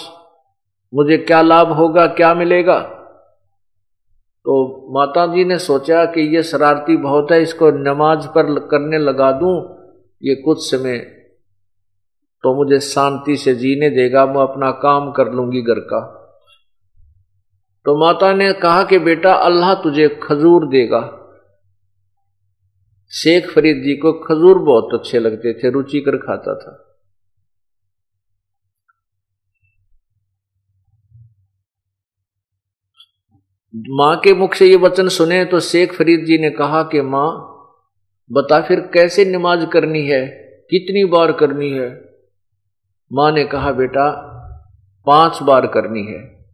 [0.94, 2.80] मुझे क्या लाभ होगा, क्या मिलेगा?
[4.46, 9.32] तो माता जी ने सोचा कि ये शरारती बहुत है, इसको नमाज़ पर करने लगा
[9.32, 9.80] दूँ,
[10.24, 11.16] ये कुछ समय
[12.44, 16.16] तो मुझे शांति से जीने देगा, मैं अपना काम कर लूँगी घर का।
[17.86, 21.19] तो माता ने कहा कि, बेटा, अल्लाह तुझे खजूर देगा।
[23.12, 26.86] शेख फरीद जी को खजूर बहुत अच्छे लगते थे, रुचि कर खाता था।
[33.90, 37.56] माँ के मुख से ये वचन सुने तो शेख फरीद जी ने कहा कि, माँ,
[38.32, 40.28] बता फिर कैसे नमाज़ करनी है?
[40.70, 41.90] कितनी बार करनी है?
[43.14, 44.12] माँ ने कहा, बेटा,
[45.08, 46.46] पाँच बार करनी है।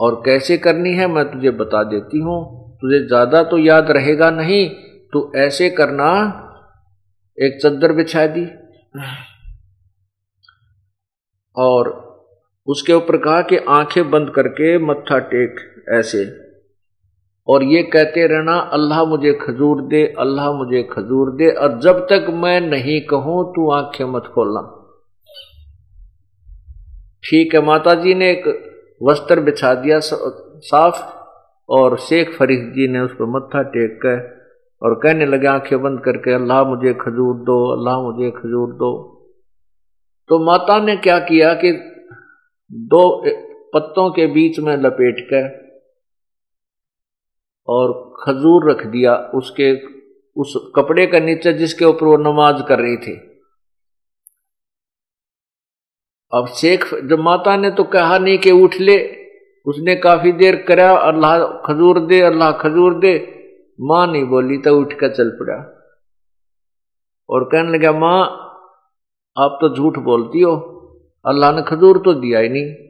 [0.00, 4.87] और कैसे करनी है मैं तुझे बता देती हूँ। तुझे ज़्यादा तो याद रहेगा नहीं
[5.12, 6.10] तू ऐसे करना
[7.38, 8.44] एक चद्दर बिछा दी।
[11.56, 11.90] और
[12.66, 16.24] उसके ऊपर कहा कि आँखें बंद करके मत्था टेक ऐसे।
[17.48, 22.26] और ये कहते रहना, अल्लाह मुझे खजूर दे, अल्लाह मुझे खजूर दे, और जब तक
[22.34, 24.62] मैं नहीं कहूँ, तू आँखें मत खोलना।
[27.24, 28.44] ठीक है माता जी ने एक
[29.02, 31.02] वस्त्र बिछा दिया साफ़,
[31.68, 34.37] और शेख फरीद जी ने उस पर मत्था टेक कर
[34.82, 38.90] और कहने लगे, आँखें बंद करके, अल्लाह मुझे खजूर दो, अल्लाह मुझे खजूर दो।
[40.30, 41.72] तो माता ने क्या किया कि
[42.70, 43.02] दो
[43.74, 45.46] पत्तों के बीच में लपेट कर
[47.68, 49.72] और खजूर रख दिया उसके,
[50.36, 53.16] उस कपड़े का नीचे जिसके ऊपर वो नमाज़ कर रही थी।
[56.32, 58.98] अब शेख, जब माता ने तो कहा नहीं कि उठ ले,
[59.66, 63.16] उसने काफ़ी देर करा, अल्लाह खजूर दे, अल्लाह खजूर दे
[63.80, 65.74] माँ नहीं बोली तो उठ कर चल पड़ा।
[67.30, 68.24] और कहने लगा, माँ,
[69.38, 70.54] आप तो झूठ बोलती हो।
[71.26, 72.88] अल्लाह ने खजूर तो दिया ही नहीं।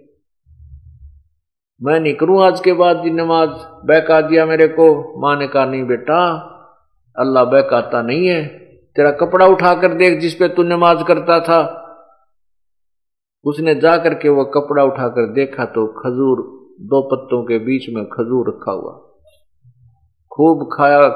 [1.83, 3.51] मैं नहीं करूँ आज के बाद जी नमाज़।
[3.85, 6.37] बहका दिया मेरे को। माँ ने कहा, नहीं बेटा,
[7.19, 8.47] अल्लाह बहकाता नहीं है।
[8.97, 11.75] तेरा कपड़ा उठाकर देख जिस पे तू नमाज़ करता था।
[13.45, 16.37] उसने जा करके वह कपड़ा उठाकर देखा तो खजूर
[16.81, 19.08] दो पत्तों के बीच में खजूर रखा हुआ।
[20.39, 21.09] खूब खाया,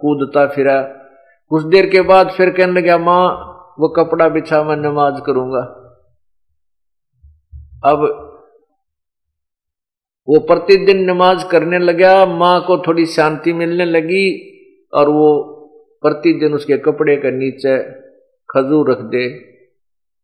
[0.00, 0.82] कूदता, फिरा।
[1.48, 3.28] कुछ देर के बाद फिर कहने लगा माँ,
[3.78, 5.80] वो कपड़ा बिछा मैं नमाज़ करूँगा।
[7.84, 8.30] अब
[10.28, 14.54] वो प्रतिदिन नमाज़ करने लगा माँ को थोड़ी शांति मिलने लगी
[14.94, 15.50] और वो
[16.02, 17.82] प्रतिदिन उसके कपड़े के नीचे
[18.50, 19.40] खजूर रख दे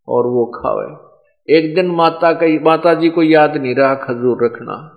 [0.08, 1.10] और वो खावे।
[1.56, 4.96] एक दिन माता का, माता जी को याद नहीं रहा खजूर रखना।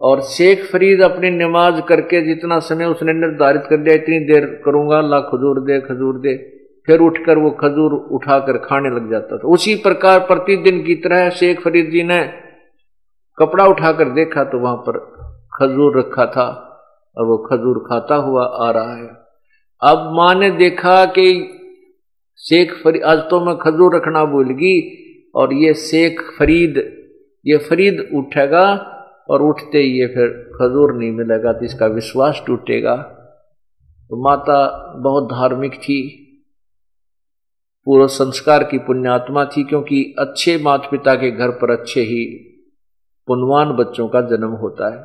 [0.00, 4.98] और शेख फरीद अपनी नमाज़ करके जितना समय उसने निर्धारित कर दिया, इतनी देर करूँगा,
[4.98, 6.34] अल्लाह खजूर दे खजूर दे।
[6.88, 11.60] फिर उठकर वो खजूर उठाकर खाने लग जाता था। उसी प्रकार प्रतिदिन की तरह शेख
[11.60, 12.20] फरीद जी ने
[13.38, 14.98] कपड़ा उठाकर देखा तो वहाँ पर
[15.54, 16.46] खजूर रखा था
[17.16, 19.08] और वो खजूर खाता हुआ आ रहा है।
[19.82, 21.28] अब माँ ने देखा कि
[22.40, 24.78] शेख फरीद आज तो मैं खजूर रखना भूल गई
[25.34, 26.78] और ये शेख फरीद,
[27.46, 28.64] ये फरीद उठेगा
[29.28, 32.96] और उठते ही ये फिर खजूर नहीं मिलेगा तो इसका विश्वास टूटेगा।
[34.10, 34.60] तो माता
[34.98, 36.00] बहुत धार्मिक थी
[37.86, 42.24] पूर्व संस्कार की पुण्यात्मा थी, क्योंकि अच्छे माता पिता के घर पर अच्छे ही
[43.28, 45.00] पुनवान बच्चों का जन्म होता है।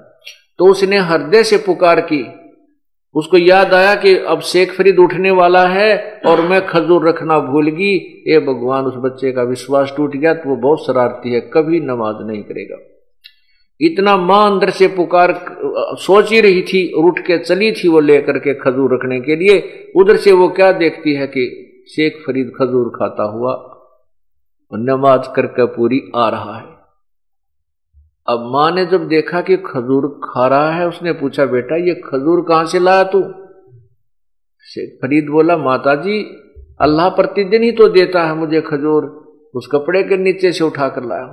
[0.60, 2.24] तो उसने हृदय से पुकार की।
[3.16, 7.70] उसको याद आया कि अब शेख फरीद उठने वाला है और मैं खजूर रखना भूल
[7.70, 7.94] गई।
[8.28, 12.26] ये भगवान, उस बच्चे का विश्वास टूट गया तो वो बहुत शरारती है, कभी नमाज़
[12.28, 12.78] नहीं करेगा।
[13.80, 15.34] इतना माँ अंदर से पुकार,
[16.00, 19.36] सोच ही रही थी और उठ के चली थी वो लेकर के खजूर रखने के
[19.36, 19.58] लिए।
[19.96, 21.46] उधर से वो क्या देखती है कि
[21.90, 23.54] शेख फरीद खजूर खाता हुआ
[24.72, 26.72] नमाज़ करके पूरी आ रहा है।
[28.28, 32.46] अब माँ ने जब देखा कि खजूर खा रहा है, उसने पूछा, बेटा, ये खजूर
[32.48, 33.22] कहाँ से लाया तू?
[34.66, 36.20] शेख फरीद बोला माता जी
[36.82, 39.06] अल्लाह प्रतिदिन ही तो देता है मुझे खजूर।
[39.56, 41.26] उस कपड़े के नीचे से उठा कर लाया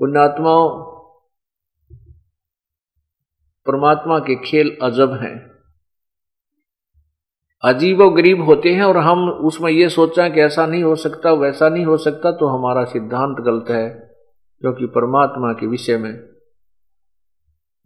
[0.00, 0.68] पुण्यात्माओं,
[3.66, 5.36] परमात्मा के खेल अजब हैं।
[7.64, 11.32] अजीब और गरीब होते हैं और हम उसमें यह सोचा कि ऐसा नहीं हो सकता,
[11.32, 13.88] वैसा नहीं हो सकता तो हमारा सिद्धांत गलत है
[14.62, 16.28] क्योंकि परमात्मा के विषय में।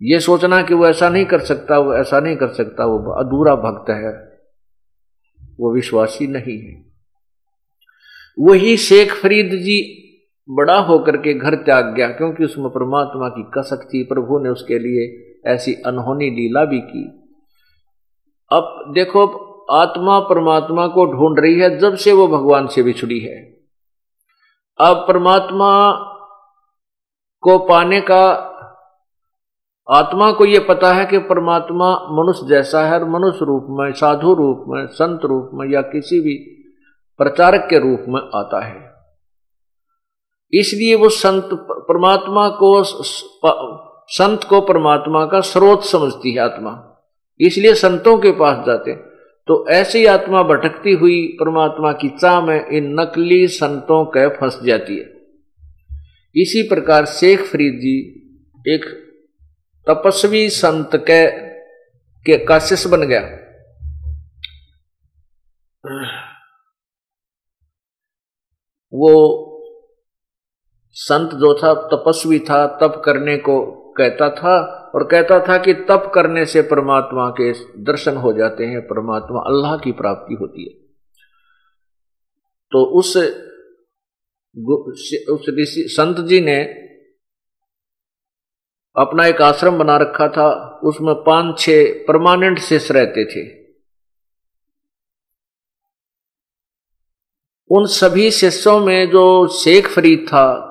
[0.02, 3.54] यह सोचना कि वो ऐसा नहीं कर सकता, वो ऐसा नहीं कर सकता, वो अधूरा
[3.54, 4.12] भक्त है,
[5.60, 6.92] वो विश्वासी नहीं है।
[8.38, 10.01] वही शेख फरीद जी
[10.50, 14.78] बड़ा होकर के घर त्याग गया, क्योंकि उसमें परमात्मा की कसक थी, प्रभु ने उसके
[14.78, 17.04] लिए ऐसी अनहोनी लीला भी की।
[18.52, 23.52] अब देखो आत्मा परमात्मा को ढूंढ रही है, जब से वो भगवान से बिछड़ी है।
[24.80, 25.92] अब परमात्मा
[27.40, 28.48] को पाने का,
[29.90, 34.34] आत्मा को यह पता है कि परमात्मा मनुष्य जैसा है, और मनुष्य रूप में, साधु
[34.34, 36.34] रूप में, संत रूप में, या किसी भी
[37.18, 38.91] प्रचारक के रूप में आता है।
[40.52, 42.84] इसलिए वो संत परमात्मा को
[44.08, 46.88] संत को परमात्मा का स्रोत समझती है आत्मा।
[47.40, 48.94] इसलिए संतों के पास जाते।
[49.46, 54.96] तो ऐसी आत्मा भटकती हुई परमात्मा की चाह में इन नकली संतों के फंस जाती
[54.96, 55.04] है।
[56.36, 57.96] इसी प्रकार शेख फरीद जी
[58.74, 58.84] एक
[59.90, 61.30] तपस्वी संत के
[62.20, 63.20] के का शिष्य बन गया।
[68.92, 69.48] वो
[70.92, 73.60] संत जो था, तपस्वी था, तप करने को
[73.98, 74.58] कहता था
[74.94, 77.52] और कहता था कि तप करने से परमात्मा के
[77.82, 80.74] दर्शन हो जाते हैं, परमात्मा अल्लाह की प्राप्ति होती है।
[82.72, 83.16] तो उस
[85.30, 86.64] उस ऋषि, संत जी ने
[88.96, 93.62] अपना एक आश्रम बना रखा था, उसमें पाँच छह परमानेंट शिष्य रहते थे।
[97.70, 100.68] उन सभी शिष्यों में जो शेख फरीद था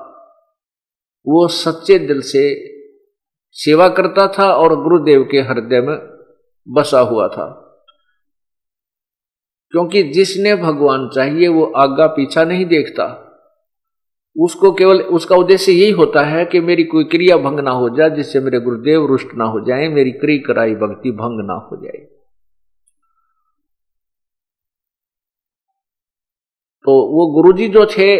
[1.26, 2.72] वो सच्चे दिल से
[3.50, 6.26] सेवा करता था और गुरुदेव के हृदय में
[6.68, 7.58] बसा हुआ था।
[9.70, 13.28] क्योंकि जिसने भगवान चाहिए, वो आगा पीछा नहीं देखता।
[14.40, 18.10] उसको केवल, उसका उद्देश्य यही होता है कि मेरी कोई क्रिया भंग ना हो जाए,
[18.10, 22.06] जिससे मेरे गुरुदेव रुष्ट ना हो जाए, मेरी क्री कराई भक्ति भंग ना हो जाए।
[26.84, 28.16] तो वो गुरुजी जो थे,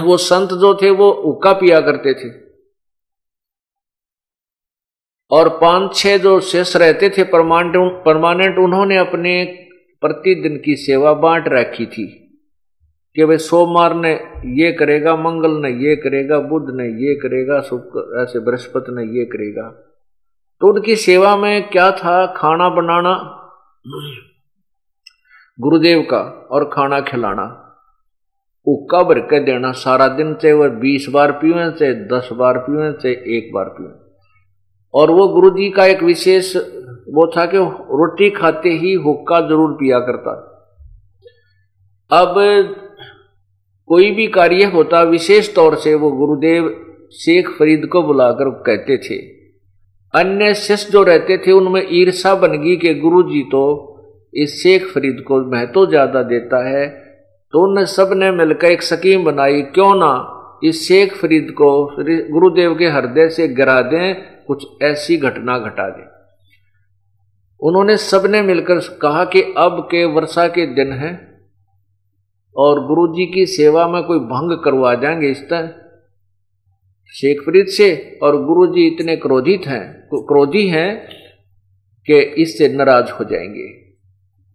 [0.00, 2.45] वो संत जो थे, वो उक्का पिया करते थे।
[5.30, 9.44] और पाँच छह जो शेष रहते थे परमानेंट परमानेंट, उन्होंने अपने
[10.00, 12.06] प्रतिदिन की सेवा बांट रखी थी
[13.16, 14.12] कि भाई सोमवार ने
[14.62, 19.24] ये करेगा, मंगल ने ये करेगा, बुध ने ये करेगा, शुक्र, ऐसे बृहस्पति ने ये
[19.24, 19.68] करेगा।
[20.60, 22.26] तो उनकी सेवा में क्या था?
[22.26, 23.14] खाना बनाना,
[25.60, 27.62] गुरुदेव का, और खाना खिलाना।
[28.66, 32.92] उक्का भर के देना, सारा दिन चाहे वह बीस बार पीवे चाहे दस बार पीवे
[32.92, 34.05] चाहे एक बार पीवे।
[34.96, 36.54] और वो गुरु जी का एक विशेष
[37.14, 37.58] वो था कि
[37.94, 40.32] रोटी खाते ही हुक्का ज़रूर पिया करता।
[42.10, 42.34] अब
[43.90, 46.68] कोई भी कार्य होता, विशेष तौर से वो गुरुदेव
[47.14, 49.16] शेख फरीद को बुलाकर कहते थे।
[50.14, 53.62] अन्य शिष्य जो रहते थे, उनमें ईर्षा बन गई कि गुरु जी तो
[54.34, 56.86] इस शेख फरीद को महत्व ज़्यादा देता है
[57.52, 60.12] तो उन सबने मिलकर एक स्कीम बनाई, क्यों ना
[60.64, 61.84] इस शेख फरीद को
[62.32, 64.14] गुरुदेव के हृदय से गिरा दें,
[64.46, 66.06] कुछ ऐसी घटना घटा दें।
[67.60, 71.40] उन्होंने सबने मिलकर कहा कि अब के वर्षा के दिन हैं
[72.56, 75.66] और गुरु जी की सेवा में कोई भंग करवा जाएँगे इस तरह।
[77.12, 81.08] शेख फरीद से और गुरु जी इतने क्रोधित हैं, क्रोधी हैं
[82.06, 83.85] कि इससे नाराज़ हो जाएँगे।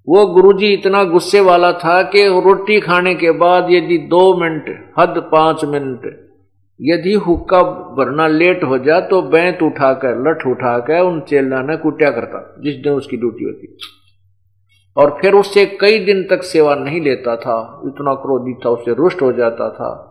[0.08, 5.30] वो गुरुजी इतना गुस्से वाला था कि रोटी खाने के बाद यदि दो मिनट, हद
[5.32, 6.28] पाँच मिनट,
[6.82, 12.12] यदि हुक्का भरना लेट हो जाए तो बैंत उठाकर, लठ उठाकर उन चेला ने कुटिया
[12.12, 13.78] करता, जिस दिन उसकी ड्यूटी होती।
[14.98, 19.22] और फिर उससे कई दिन तक सेवा नहीं लेता था, इतना क्रोधित था, उससे रुष्ट
[19.22, 20.08] हो जाता था।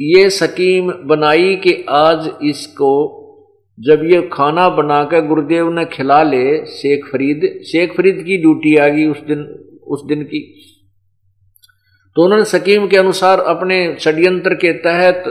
[0.00, 3.22] ये सकीम बनाई कि आज इसको
[3.78, 8.86] जब ये खाना बनाकर गुरुदेव ने खिला ले, शेख फरीद शेख फरीद की ड्यूटी आ
[8.86, 9.42] गई उस दिन
[9.86, 10.40] उस दिन की।
[12.16, 15.24] तो उन्होंने सकीम के अनुसार अपने षड्यंत्र के तहत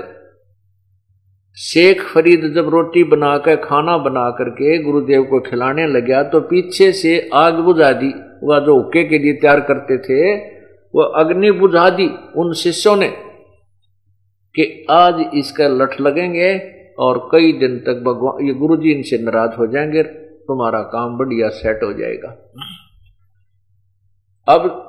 [1.58, 7.17] शेख फरीद जब रोटी बनाकर, खाना बना करके गुरुदेव को खिलाने लगा तो पीछे से
[7.34, 10.36] आग बुझा दी। वह जो हुक्के के लिए तैयार करते थे,
[10.93, 13.08] वह अग्नि बुझा दी उन शिष्यों ने
[14.55, 16.53] कि आज इसका लठ लगेंगे
[16.99, 20.03] और कई दिन तक भगवान, ये गुरु जी इनसे नाराज़ हो जाएँगे,
[20.47, 22.29] तुम्हारा काम बढ़िया सेट हो जाएगा।
[24.47, 24.81] अब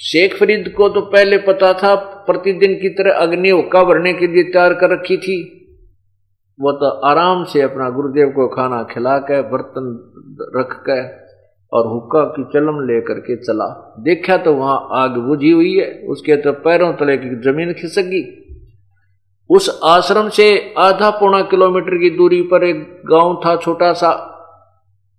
[0.00, 4.42] शेख फरीद को तो पहले पता था, प्रतिदिन की तरह अग्नि हुक्का भरने के लिए
[4.42, 5.60] तैयार कर रखी थी।
[6.60, 10.12] वो तो आराम से अपना गुरुदेव को खाना खिला के बर्तन
[10.56, 11.24] रख के
[11.72, 16.36] और हुक्का की चलम लेकर के चला। देखा तो वहाँ आग बुझी हुई है, उसके
[16.36, 18.43] तो पैरों तले की ज़मीन खिसक गई।
[19.50, 24.10] उस आश्रम से आधा पौना किलोमीटर की दूरी पर एक गाँव था छोटा सा,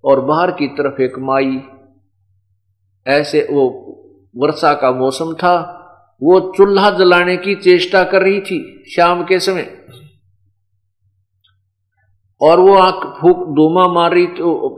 [0.04, 1.62] और बाहर की तरफ़ एक माई।
[3.06, 3.64] ऐसे वो
[4.36, 5.56] वर्षा का मौसम था,
[6.22, 8.60] वो चूल्हा जलाने की चेष्टा कर रही थी
[8.96, 9.72] शाम के समय।
[12.42, 14.26] और वो आँख फूक, धूमा मार रही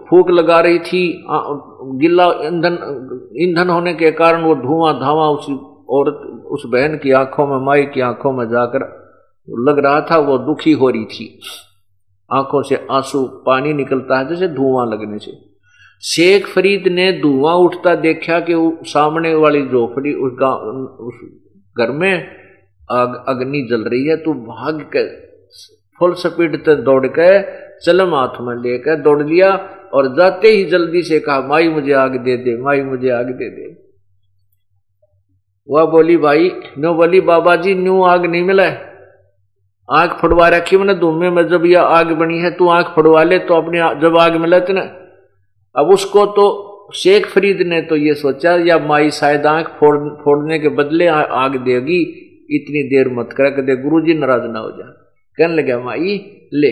[0.10, 1.02] फूक लगा रही थी
[2.02, 2.78] गिल्ला ईंधन
[3.42, 5.50] ईंधन होने के कारण वो धुआँ धावा उस
[5.90, 9.07] औरत, उस बहन की आँखों में, माई की आँखों में जाकर
[9.50, 11.40] लग रहा था वो दुखी हो रही थी।
[12.30, 15.32] आँखों से आँसू पानी निकलता है, जैसे धुआँ लगने से।
[16.04, 18.54] शेख फरीद ने धुआँ उठता देखा कि
[18.84, 20.60] सामने वाली झोपड़ी, उस गाँव,
[21.00, 21.16] उस
[21.80, 22.38] घर में
[22.92, 25.06] आग, अग्नि जल रही है तो भाग के
[26.00, 27.42] फुल स्पीड तक दौड़ के
[27.86, 29.52] चलम हाथ में लेकर दौड़ लिया
[29.94, 33.50] और जाते ही जल्दी से कहा, माई मुझे आग दे दे, माई मुझे आग दे
[33.50, 33.66] दे।
[35.70, 38.87] वह बोली, भाई नो बोली बाबा जी न्यू आग नहीं मिला है?
[39.90, 43.40] आँख फड़वा रखी मैंने धूमे में जब यह आग बनी है, तू आँख फड़वा ले
[43.40, 44.82] तो अपनी जब आग में मिला ना।
[45.76, 46.46] अब उसको तो
[46.96, 51.56] शेख फरीद ने तो ये सोचा, या माई शायद आँख फोड़ फोड़ने के बदले आग
[51.58, 52.02] देगी,
[52.52, 54.90] इतनी देर मत कर दे गुरु जी नाराज़ ना हो जा।
[55.38, 56.16] कहने लगे, माई,
[56.54, 56.72] ले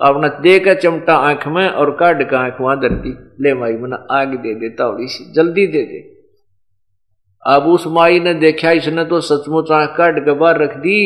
[0.00, 3.96] अपना दे का चमटा आँख में और काट का आँख वहाँ धरती। ले माई, मना
[4.10, 6.00] आग दे दे, तावड़ी सी, जल्दी दे दे।
[7.42, 10.98] अब उस माई ने देखा, इसने तो सचमुच आँख काट के बाहर रख दी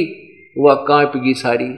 [0.57, 1.69] वह काँप गई सारी।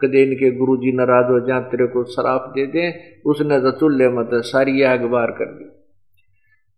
[0.00, 2.88] कदे इनके गुरु जी नाराज़ हो जाए, तेरे को शराब दे दे।
[3.26, 5.70] उसने चूल्हे मत सारी आग बार कर दी।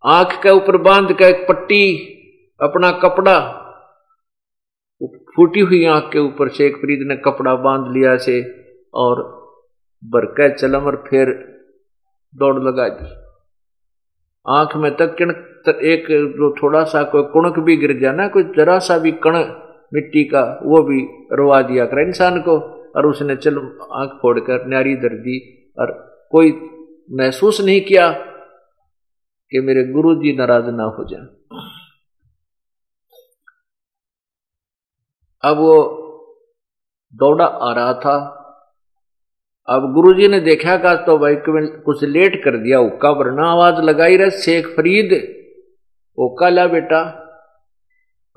[0.03, 1.83] आँख के ऊपर बाँध के एक पट्टी,
[2.59, 3.39] अपना कपड़ा,
[5.35, 8.41] फूटी हुई आँख के ऊपर शेख फरीद ने कपड़ा बाँध लिया से
[8.93, 9.21] और
[10.03, 11.27] बरके चलम और फिर
[12.33, 13.07] दौड़ लगा दी।
[14.45, 15.29] आँख में तक किण
[15.85, 19.37] एक जो थोड़ा सा कोई कुणक भी गिर जाना कोई जरा सा भी कण
[19.93, 22.59] मिट्टी का, वो भी रोवा दिया कर। इंसान को,
[22.95, 23.57] और उसने, चल,
[23.91, 25.91] आँख फोड़कर, न्यारी दर दी, और
[26.31, 26.51] कोई
[27.11, 28.11] महसूस नहीं किया
[29.51, 31.25] कि मेरे गुरु जी नाराज़ ना हो जाए।
[35.41, 35.95] अब वो
[37.15, 38.35] दौड़ा आ रहा था।
[39.69, 41.35] अब गुरुजी ने देखा का तो भाई
[41.85, 45.35] कुछ लेट कर दिया। हुक्का वरना आवाज़ लगाई रहे, शेख फरीद।
[46.17, 47.18] ओका ला बेटा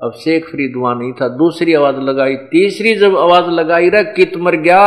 [0.03, 4.37] अब शेख फरीद वहाँ नहीं था, दूसरी आवाज़ लगाई, तीसरी जब आवाज़ लगाई, रहे, कित
[4.37, 4.79] मर गया?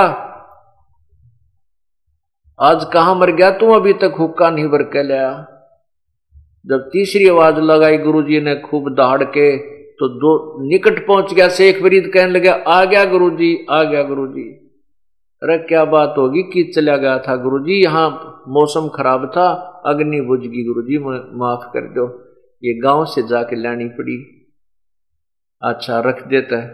[2.61, 3.51] आज कहा मर गया?
[3.51, 5.31] तू अभी तक हुक्का नहीं भर के लिया।
[6.67, 9.57] जब तीसरी आवाज़ लगाई, गुरुजी ने खूब दहाड़ के
[9.99, 10.33] तो दो
[10.69, 14.49] निकट पहुँच गया, शेख फरीद कहने लगे, आ गया गुरुजी, आ गया गुरुजी।
[15.43, 16.43] अरे क्या बात होगी?
[16.43, 17.85] कि चला गया था गुरुजी?
[17.85, 18.09] यहाँ
[18.49, 19.49] मौसम खराब था,
[19.87, 20.99] अग्नि बुझ गई गुरुजी,
[21.39, 22.05] माफ़ कर दो।
[22.65, 24.36] ये गाँव से जाके लानी पड़ी।
[25.67, 26.69] अच्छा रख देता है।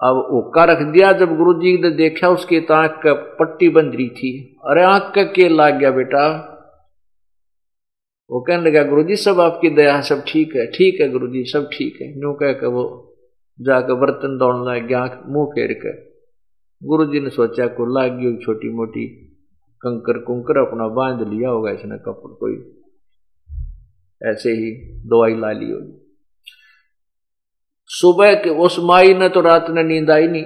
[0.00, 3.94] अब ओका रख दिया, जब गुरु जी ने देखा, उसकी तो आँख का पट्टी बंध
[3.94, 6.52] रही थी। अरे, आँख का के लाग गया बेटा।
[8.30, 11.44] वो कहने लगा गुरु जी सब आपकी दया, सब ठीक है। ठीक है गुरु जी
[11.44, 12.84] सब ठीक है। न्यू कह के वो
[13.60, 16.16] जाकर बर्तन दौड़ लग गया आँख मुँह फेर कर
[16.82, 19.06] गुरु जी ने सोचा को लाग गई छोटी मोटी
[19.82, 22.72] कंकर कुंकर अपना बाँध लिया होगा, इसने कपड़ कोई।
[24.22, 24.72] ऐसे ही
[25.08, 26.05] दवाई ला ली होगी।
[27.90, 30.44] सुबह के उस माई ने तो रात ने नींद आई नहीं।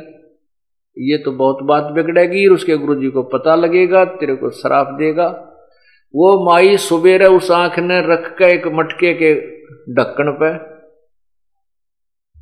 [0.97, 5.29] ये तो बहुत बात बिगड़ेगी उसके गुरु जी को पता लगेगा, तेरे को शराब देगा।
[6.15, 9.35] वो माई सुबेरे उस आँख ने रख के एक मटके के
[9.95, 10.51] ढक्कन पे,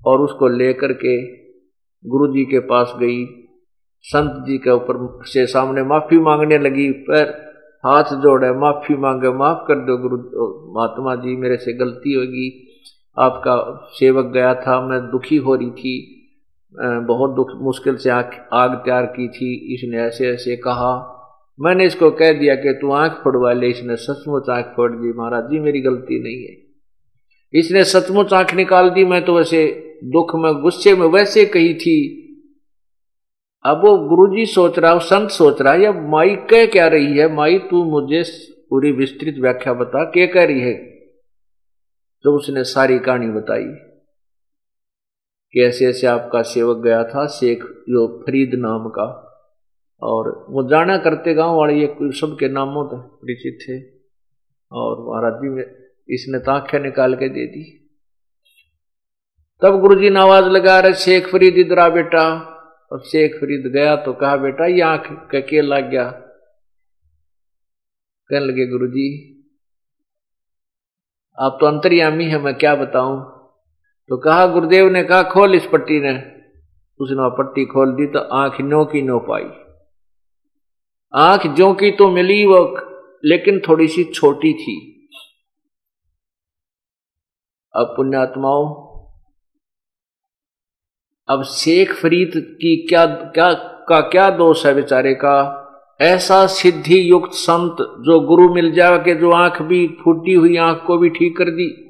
[0.03, 1.17] और उसको लेकर के
[2.05, 3.25] गुरु जी के पास गई।
[4.05, 7.31] संत जी के ऊपर से सामने माफ़ी मांगने लगी, पर
[7.85, 10.17] हाथ जोड़े, माफ़ी मांगे, माफ़ कर दो गुरु
[10.75, 12.68] महात्मा जी, मेरे से गलती होगी।
[13.19, 13.57] आपका
[13.93, 16.15] सेवक गया था, मैं दुखी हो रही थी
[16.75, 21.15] बहुत दुख, मुश्किल से आग आग तैयार की थी, इसने ऐसे ऐसे कहा।
[21.59, 25.51] मैंने इसको कह दिया कि तू आँख फोड़वा ले, इसने सचमुच आँख फोड़ दी, महाराज
[25.51, 26.57] जी, मेरी गलती नहीं है।
[27.55, 29.67] इसने सचमुच आँख निकाल दी, मैं तो वैसे
[30.05, 31.99] दुख में, गुस्से में वैसे कही थी।
[33.65, 37.33] अब वो गुरुजी सोच रहा, संत सोच रहा है या माई कह क्या रही है?
[37.35, 38.23] माई, तू मुझे
[38.71, 40.98] पूरी विस्तृत व्याख्या बता, क्या कह रही है?
[42.23, 43.65] तो उसने सारी कहानी बताई
[45.53, 49.25] कि ऐसे ऐसे आपका सेवक गया था शेख जो फरीद नाम का।
[50.03, 53.99] और वो जाना करते गाँव वाले, ये सबके नामों तक परिचित थे।
[54.73, 57.91] और महाराज जी में इसने ताख्या निकाल के दे दी।
[59.63, 62.55] तब गुरुजी ने आवाज़ लगा रहे शेख फरीद इधर बेटा।
[62.93, 66.11] अब शेख फरीद गया तो कहा, बेटा, ये आँख के लग गया।
[68.29, 69.35] कहने लगे गुरु जी
[71.41, 73.21] आप तो अंतर्यामी है, मैं क्या बताऊँ?
[74.09, 76.13] तो कहा, गुरुदेव ने कहा, खोल इस पट्टी ने।
[77.01, 79.45] उसने पट्टी खोल दी तो आँख नो की नो पाई।
[81.15, 82.79] आँख जो की तो मिली वो
[83.25, 84.95] लेकिन थोड़ी सी छोटी थी।
[87.75, 88.89] अब पुण्यात्माओं,
[91.29, 93.53] अब शेख फरीद की क्या क्या,
[93.89, 95.58] का क्या दोष है बेचारे का?
[96.01, 100.85] ऐसा सिद्धि युक्त संत जो गुरु मिल जाए के जो आँख भी फूटी हुई, आँख
[100.87, 101.85] को भी ठीक कर दी।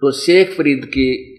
[0.00, 1.30] तो शेख फरीद की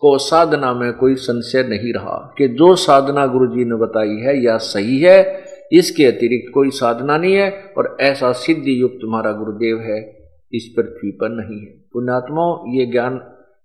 [0.00, 4.44] को साधना में कोई संशय नहीं रहा कि जो साधना गुरु जी ने बताई है,
[4.44, 9.80] या सही है, इसके अतिरिक्त कोई साधना नहीं है, और ऐसा सिद्धि युक्त हमारा गुरुदेव
[9.80, 13.20] है, इस पृथ्वी पर नहीं है। पुण्यात्मा ये ज्ञान,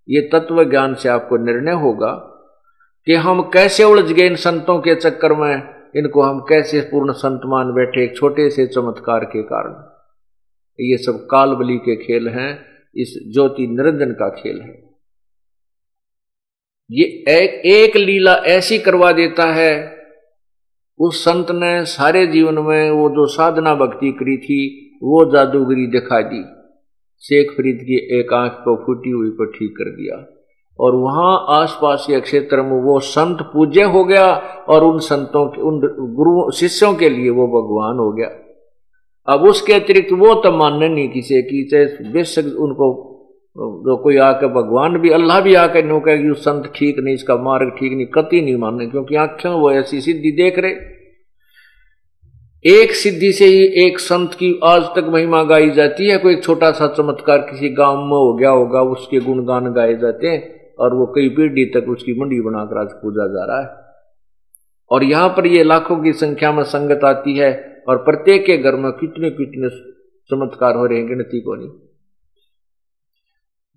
[0.10, 2.28] ये तत्व ज्ञान से आपको निर्णय होगा
[3.08, 5.64] कि हम कैसे उलझ गए इन संतों के चक्कर में
[5.96, 9.72] इनको हम कैसे पूर्ण संत मान बैठे एक छोटे से चमत्कार के कारण।
[10.80, 14.92] ये सब कालबली के खेल हैं इस ज्योति निरंजन का खेल है।
[16.92, 19.98] ये एक, एक लीला ऐसी करवा देता है
[21.00, 24.60] उस संत ने सारे जीवन में वो जो साधना भक्ति करी थी
[25.04, 26.44] वो जादूगरी दिखा दी।
[27.20, 30.41] शेख फरीद की एक आँख को फूटी हुई को ठीक कर दिया।
[30.82, 34.26] और वहाँ आसपास के क्षेत्र में वो संत पूज्य हो गया
[34.70, 35.80] और उन संतों के, उन
[36.16, 38.30] गुरु, शिष्यों के लिए वो भगवान हो गया।
[39.28, 41.64] अब उसके अतिरिक्त वो तो मानने नहीं किसी की
[42.14, 42.88] बेशक उनको,
[43.56, 47.70] जो कोई आके भगवान भी, अल्लाह भी आके नो कहे संत ठीक नहीं, इसका मार्ग
[47.80, 50.72] ठीक नहीं, कति नहीं मानने, क्योंकि आँखें वो ऐसी सिद्धि देख रहे।
[52.66, 56.72] एक सिद्धि से ही एक संत की आज तक महिमा गाई जाती है, कोई छोटा
[56.72, 61.06] सा चमत्कार किसी गाँव में हो गया होगा, उसके गुणगान गाए जाते हैं। और वो
[61.06, 63.80] कई पीढ़ी तक उसकी मंडी बनाकर आज पूजा जा रहा है।
[64.92, 67.52] और यहाँ पर ये लाखों की संख्या में संगत आती है
[67.88, 69.70] और प्रत्येक के घर में कितने कितने
[70.30, 71.70] चमत्कार हो रहे हैं, गिनती को नहीं।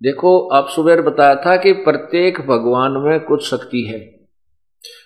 [0.01, 3.99] देखो, आप सुबह बताया था कि प्रत्येक भगवान में कुछ शक्ति है।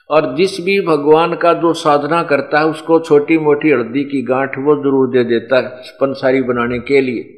[0.09, 4.57] और जिस भी भगवान का जो साधना करता है, उसको छोटी मोटी हल्दी की गांठ
[4.57, 7.35] वो ज़रूर दे देता है पंसारी बनाने के लिए।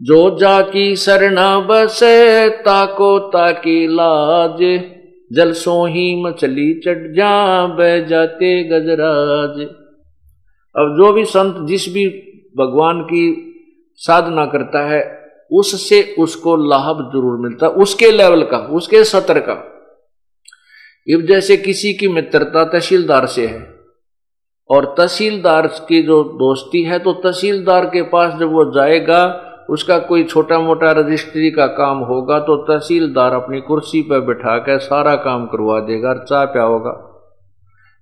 [0.00, 4.58] जो जाकी सरना बसे, ताको ताकी लाज।
[5.30, 9.60] जल सोही मछली चढ़ जा, बह जाते गजराज।
[10.74, 12.06] अब जो भी संत, जिस भी
[12.56, 13.24] भगवान की
[14.00, 15.02] साधना करता है,
[15.50, 19.52] उससे उसको लाभ ज़रूर मिलता, उसके लेवल का, उसके सत्र का।
[21.06, 23.60] अब जैसे किसी की मित्रता तहसीलदार से है,
[24.70, 29.22] और तहसीलदार की जो दोस्ती है तो तहसीलदार के पास जब वो जाएगा
[29.70, 34.78] उसका कोई छोटा मोटा रजिस्ट्री का काम होगा तो तहसीलदार अपनी कुर्सी पर बैठा कर
[34.78, 37.06] सारा काम करवा देगा चाय प्या होगा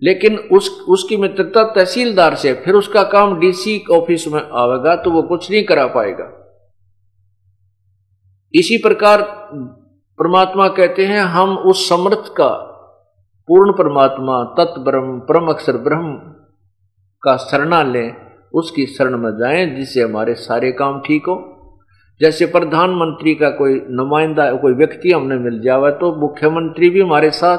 [0.03, 5.23] लेकिन उस, उसकी मित्रता तहसीलदार से, फिर उसका काम डीसी ऑफ़िस में आवेगा तो वो
[5.23, 6.29] कुछ नहीं करा पाएगा।
[8.55, 9.23] इसी प्रकार
[10.19, 12.49] परमात्मा कहते हैं, हम उस समर्थ का
[13.49, 16.15] पूर्ण परमात्मा तत्व ब्रह्म, परम अक्षर ब्रह्म
[17.23, 18.17] का शरणा लें
[18.55, 21.37] उसकी शरण में जाएँ जिससे हमारे सारे काम ठीक हो।
[22.21, 27.59] जैसे प्रधानमंत्री का कोई नुमाइंदा, कोई व्यक्ति हमने मिल जावा तो मुख्यमंत्री भी हमारे साथ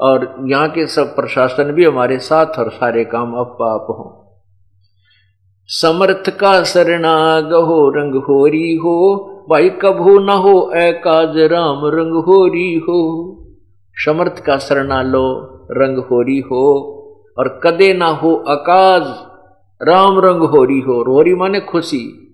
[0.00, 4.26] और यहाँ के सब प्रशासन भी हमारे साथ और सारे काम अप आप हों।
[5.68, 8.96] समर्थ का शरणा गहो रंग होरी हो,
[9.50, 13.00] भाई कभू न हो ए काज राम रंग होरी हो।
[13.96, 15.26] समर्थ का शरणा लो,
[15.70, 16.64] रंग होरी हो,
[17.38, 19.02] और कदे ना हो अकाज,
[19.88, 22.25] राम रंग होरी हो। रोरी माने खुशी।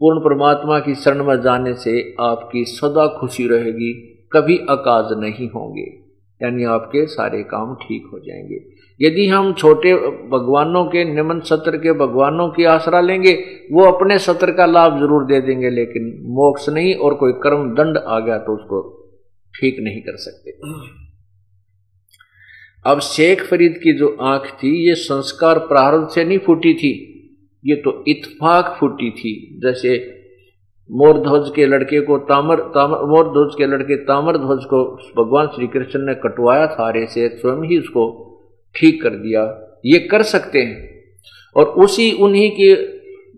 [0.00, 3.92] पूर्ण परमात्मा की शरण में जाने से आपकी सदा खुशी रहेगी,
[4.32, 6.08] कभी अकाज नहीं होंगे।
[6.42, 9.94] यानी आपके सारे काम ठीक हो जाएँगे। यदि हम छोटे
[10.28, 13.32] भगवानों के, निमन सत्र के भगवानों की आसरा लेंगे,
[13.72, 17.98] वो अपने सत्र का लाभ ज़रूर दे देंगे, लेकिन मोक्ष नहीं और कोई कर्म दंड
[17.98, 18.94] आ गया तो उसको
[19.60, 20.50] ठीक नहीं कर सकते।
[22.90, 27.14] अब शेख फरीद की जो आँख थी, ये संस्कार प्रारंभ से नहीं फूटी थी।
[27.66, 30.14] ये तो इतफाक फूटी थी। जैसे
[30.90, 36.00] मोरध्वज के लड़के को तामर तामर, मोरध्वज के लड़के तामर ध्वज को भगवान श्री कृष्ण
[36.00, 38.24] ने कटवाया था आरे से, स्वयं ही उसको
[38.76, 41.02] ठीक कर दिया। ये कर सकते हैं।
[41.56, 42.74] और उसी उन्हीं की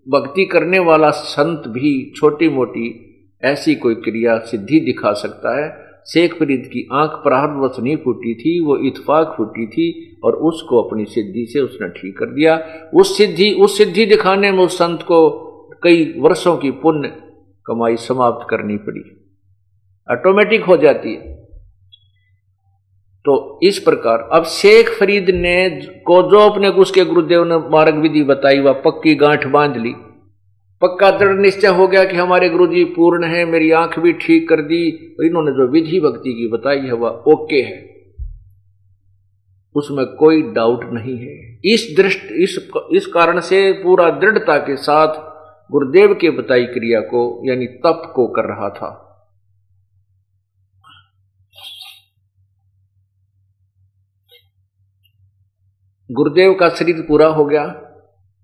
[0.08, 3.06] भक्ति करने वाला संत भी छोटी मोटी
[3.44, 8.60] ऐसी कोई क्रिया सिद्धि दिखा सकता है। शेख फरीद की आँख प्रारंभवश नहीं फूटी थी,
[8.60, 13.52] वो इतफाक फूटी थी और उसको अपनी सिद्धि से उसने ठीक कर दिया। उस सिद्धि
[13.52, 15.50] उस सिद्धि दिखाने में उस संत को
[15.82, 17.08] कई वर्षों की पुण्य
[17.66, 19.00] कमाई समाप्त करनी पड़ी।
[20.10, 21.34] ऑटोमेटिक हो जाती है।
[23.24, 25.70] तो इस प्रकार अब शेख फरीद ने
[26.06, 29.94] को जो अपने उसके गुरुदेव ने मार्ग विधि बताई, वह पक्की गांठ बाँध ली।
[30.82, 34.48] पक्का दृढ़ निश्चय हो गया कि हमारे गुरु जी पूर्ण है, मेरी आँख भी ठीक
[34.48, 37.90] कर दी और इन्होंने जो विधि भक्ति की बताई है, वह ओके है।
[39.74, 45.14] उसमें कोई डाउट नहीं है। इस दृष्टि, इस इस कारण से पूरा दृढ़ता के साथ
[45.72, 49.06] गुरुदेव के बताई क्रिया को, यानी तप को कर रहा था।
[56.10, 57.64] गुरुदेव का शरीर पूरा हो गया,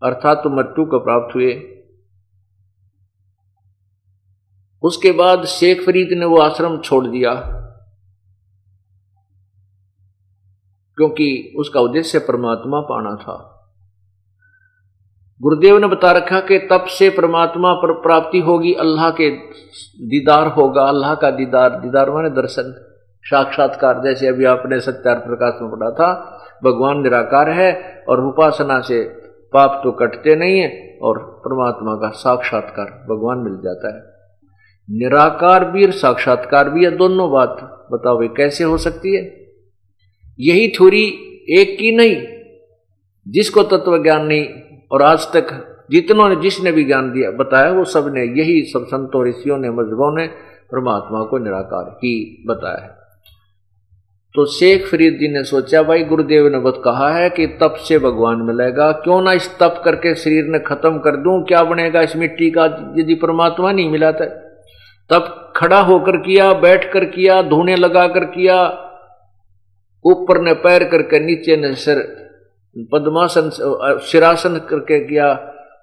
[0.02, 1.72] अर्थात तो मृत्यु को प्राप्त हुए।
[4.82, 7.34] उसके बाद शेख फरीद ने वो आश्रम छोड़ दिया,
[10.98, 13.36] क्योंकि उसका उद्देश्य परमात्मा पाना था।
[15.40, 19.30] गुरुदेव ने बता रखा कि तप से परमात्मा पर प्राप्ति होगी, अल्लाह के
[20.06, 22.72] दीदार होगा, अल्लाह का दीदार दीदार माने दर्शन,
[23.24, 26.08] साक्षात्कार, जैसे अभी आपने सत्यार प्रकाश में पढ़ा था,
[26.64, 27.70] भगवान निराकार है
[28.08, 29.02] और उपासना से
[29.52, 34.00] पाप तो कटते नहीं है और परमात्मा का साक्षात्कार भगवान मिल जाता है।
[34.90, 37.56] निराकार भी और साक्षात्कार भी है दोनों बात
[37.92, 39.46] बताओ भाई कैसे हो सकती है?
[40.40, 41.04] यही थोड़ी
[41.58, 42.26] एक की नहीं,
[43.28, 44.46] जिसको तत्व ज्ञान नहीं,
[44.92, 49.28] और आज तक जितनों ने, जिसने भी ज्ञान दिया, बताया, वो सबने यही सब संतों
[49.28, 50.26] ऋषियों ने, मजहबों ने,
[50.72, 52.96] परमात्मा को निराकार ही बताया है।
[54.34, 58.42] तो शेख फरीद ने सोचा, भाई गुरुदेव ने बहुत कहा है कि तप से भगवान
[58.42, 62.50] मिलेगा, क्यों ना इस तप करके शरीर ने खत्म कर दूँ, क्या बनेगा इस मिट्टी
[62.50, 64.45] का, यदि परमात्मा नहीं मिला था
[65.10, 68.56] तब खड़ा होकर किया बैठ कर किया, धोने लगा कर किया,
[70.04, 71.98] ऊपर ने पैर करके, नीचे ने सिर,
[72.92, 73.50] पद्मासन
[74.06, 75.28] शिरासन करके किया।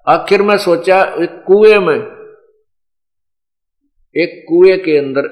[0.08, 2.00] आखिर में सोचा, एक कुएँ में,
[4.16, 5.28] एक कुएँ के अंदर,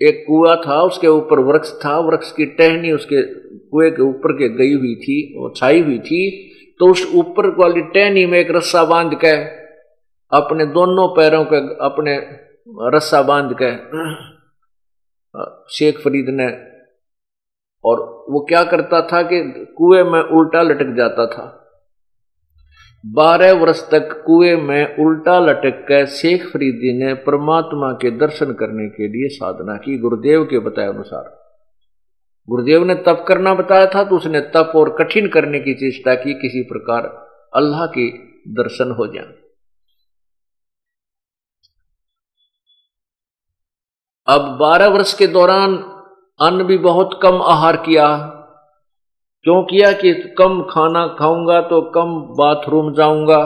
[0.00, 3.22] एक कुआ था, उसके ऊपर वृक्ष था, वृक्ष की टहनी उसके,
[3.70, 6.48] कुएँ के ऊपर के गई हुई थी, वो छाई हुई थी
[6.80, 9.61] तो उस ऊपर वाली टहनी में एक रस्सा बाँध के
[10.32, 12.16] अपने दोनों पैरों के अपने
[12.94, 13.70] रस्सा बाँध के
[15.68, 16.46] शेख फरीद ने,
[17.84, 19.42] और वो क्या करता था कि
[19.76, 21.44] कुएँ में उल्टा लटक जाता था।
[23.04, 28.88] बारह वर्ष तक कुएँ में उल्टा लटक कर शेख फरीदी ने परमात्मा के दर्शन करने
[28.88, 31.24] के लिए साधना की, गुरुदेव के बताए अनुसार।
[32.48, 36.34] गुरुदेव ने तप करना बताया था तो उसने तप और कठिन करने की चेष्टा की,
[36.34, 37.06] किसी प्रकार
[37.54, 38.08] अल्लाह के
[38.52, 39.41] दर्शन हो जाए।
[44.32, 45.74] अब बारह वर्ष के दौरान
[46.40, 48.06] अन्न भी बहुत कम आहार किया।
[49.44, 53.40] क्यों किया कि कम खाना खाऊँगा तो कम बाथरूम जाऊँगा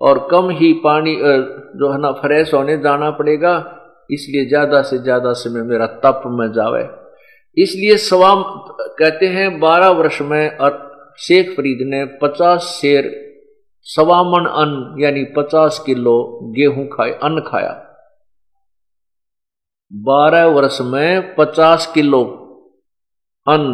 [0.00, 3.54] और कम ही पानी जो है ना, फ्रेश होने जाना पड़ेगा,
[4.10, 6.84] इसलिए ज़्यादा से ज़्यादा समय मेरा तप में जावे।
[7.56, 8.42] इसलिए सवाम
[8.98, 10.86] कहते हैं, बारह वर्ष में और
[11.18, 13.10] शेख फरीद ने पचास शेर
[13.86, 16.16] सवामन अन्न, यानी पचास किलो
[16.56, 17.72] गेहूँ खाए, अन्न खाया।
[19.92, 22.22] बारह वर्ष में पचास किलो
[23.46, 23.68] अन्न।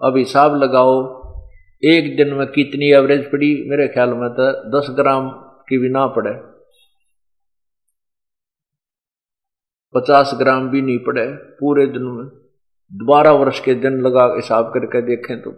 [0.00, 0.94] अब हिसाब लगाओ,
[1.82, 3.50] एक दिन में कितनी एवरेज पड़ी?
[3.70, 5.28] मेरे ख्याल में तो दस ग्राम
[5.68, 6.32] की भी ना पड़े।
[9.94, 11.26] पचास ग्राम भी नहीं पड़े
[11.58, 12.26] पूरे दिन में।
[12.92, 15.50] बारह वर्ष के दिन लगा हिसाब करके देखें तो।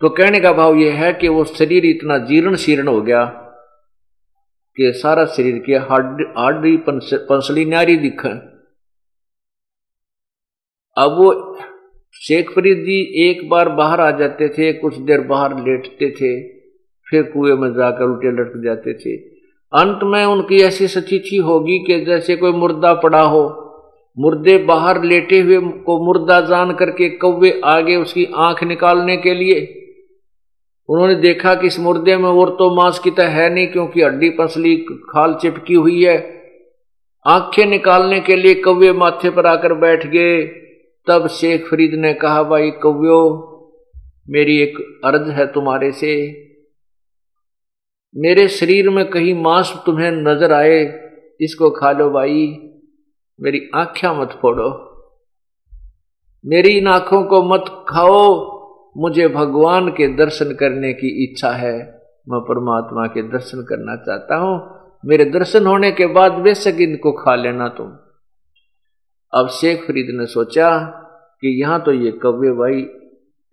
[0.00, 3.24] तो कहने का भाव यह है कि वो शरीर इतना जीर्ण शीर्ण हो गया
[4.76, 8.34] कि सारा शरीर की हार्डी पंसली नारी दिखे।
[10.98, 11.56] अब वो
[12.14, 16.48] शेख फरीद जी एक बार बाहर आ जाते थे, कुछ देर बाहर लेटते थे,
[17.06, 19.16] फिर कुएँ में जाकर उल्टे लटक जाते थे।
[19.72, 23.64] अंत में उनकी ऐसी सचिथि होगी कि जैसे कोई मुर्दा पड़ा हो।
[24.18, 29.60] मुर्दे बाहर लेटे हुए को मुर्दा जान करके कौवे आगे उसकी आँख निकालने के लिए।
[30.88, 34.30] उन्होंने देखा कि इस मुर्दे में और तो मांस की तरह है नहीं, क्योंकि हड्डी
[34.30, 36.16] पसली, खाल चिपकी हुई है।
[37.26, 40.67] आँखें निकालने के लिए कौवे माथे पर आकर बैठ गए।
[41.08, 43.44] तब शेख फरीद ने कहा, भाई कव्यो,
[44.30, 46.30] मेरी एक अर्ज़ है तुम्हारे से।
[48.16, 51.08] मेरे शरीर में कहीं मांस तुम्हें नज़र आए,
[51.40, 52.60] इसको खा लो भाई।
[53.40, 54.88] मेरी आँखें मत फोड़ो।
[56.46, 58.58] मेरी इन आँखों को मत खाओ।
[58.96, 61.74] मुझे भगवान के दर्शन करने की इच्छा है।
[62.28, 67.34] मैं परमात्मा के दर्शन करना चाहता हूँ। मेरे दर्शन होने के बाद बेशक इनको खा
[67.34, 68.07] लेना तुम।
[69.32, 70.70] अब शेख फरीद ने सोचा
[71.42, 72.80] कि यहाँ तो ये कव्य भाई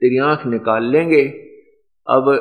[0.01, 1.23] तेरी आँख निकाल लेंगे,
[2.07, 2.31] अब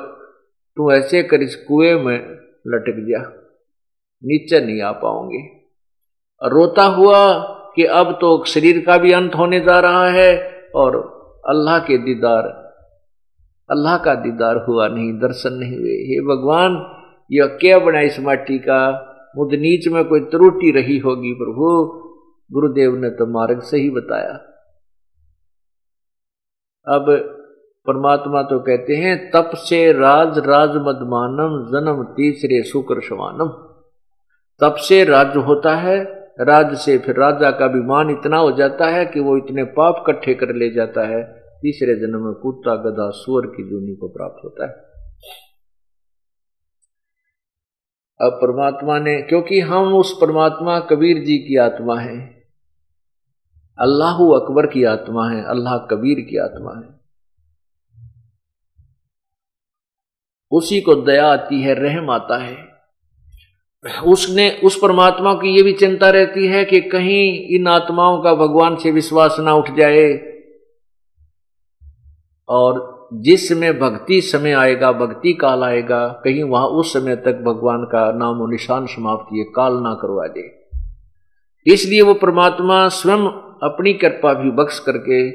[0.77, 2.19] तू ऐसे कर इस कुएँ में
[2.67, 3.21] लटक जा,
[4.23, 5.43] नीचे नहीं आ पाओगे
[6.43, 7.21] रोता हुआ
[7.77, 10.31] कि अब तो शरीर का भी अंत होने जा रहा है
[10.75, 10.97] और
[11.49, 12.47] अल्लाह के दीदार,
[13.69, 16.73] अल्लाह का दीदार हुआ नहीं, दर्शन नहीं हुए। हे भगवान,
[17.31, 18.81] यह क्या बना इस माटी का?
[19.37, 21.69] मुद नीच में कोई त्रुटि रही होगी प्रभु।
[22.55, 24.33] गुरुदेव ने तो मार्ग सही बताया।
[26.87, 27.07] अब
[27.87, 33.49] परमात्मा तो कहते हैं तप से राज राज मदमानम जन्म तीसरे शुक्र शवानम।
[34.61, 35.97] तप से राज होता है,
[36.41, 40.35] राज से फिर राजा का विमान इतना हो जाता है कि वो इतने पाप इकट्ठे
[40.35, 41.23] कर ले जाता है,
[41.61, 44.73] तीसरे जन्म में कुत्ता, गधा, सुअर की जूनी को प्राप्त होता है।
[48.21, 52.34] अब परमात्मा ने, क्योंकि हम उस परमात्मा कबीर जी की आत्मा है
[53.79, 57.01] अल्लाह अकबर की आत्मा है, अल्लाह कबीर की आत्मा है।
[60.53, 62.57] उसी को दया आती है, रहम आता है।
[64.05, 68.77] उसने, उस परमात्मा की ये भी चिंता रहती है कि कहीं इन आत्माओं का भगवान
[68.77, 70.13] से विश्वास ना उठ जाए
[72.49, 77.85] और जिस समय भक्ति समय आएगा, भक्ति काल आएगा, कहीं वहाँ उस समय तक भगवान
[77.85, 80.65] का नाम और निशान समाप्त ये काल ना करवा दे।
[81.67, 85.31] इसलिए वो परमात्मा स्वयं अपनी कृपा भी बख्श करके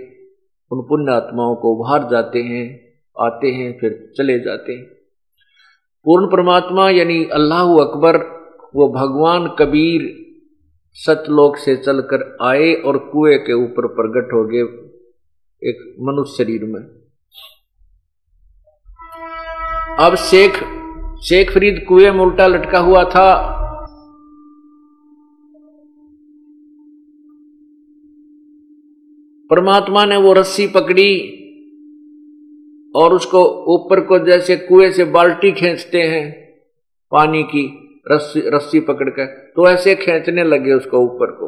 [0.72, 2.94] उन पुण्य आत्माओं को बाहर जाते हैं,
[3.26, 4.86] आते हैं, फिर चले जाते हैं।
[6.06, 8.18] पूर्ण परमात्मा यानी अल्लाह अकबर,
[8.76, 10.26] वो भगवान कबीर
[10.94, 14.62] सतलोक से चलकर आए और कुएँ के ऊपर प्रकट हो गए
[15.70, 16.82] एक मनुष्य शरीर में।
[20.00, 20.64] अब शेख
[21.24, 23.59] शेख फरीद कुएँ में उल्टा लटका हुआ था।
[29.50, 31.12] परमात्मा ने वो रस्सी पकड़ी
[32.96, 33.44] और उसको
[33.76, 36.32] ऊपर को जैसे कुएँ से बाल्टी खींचते हैं
[37.12, 37.64] पानी की
[38.12, 41.48] रस्सी रस्सी पकड़ कर तो ऐसे खींचने लगे उसको ऊपर को।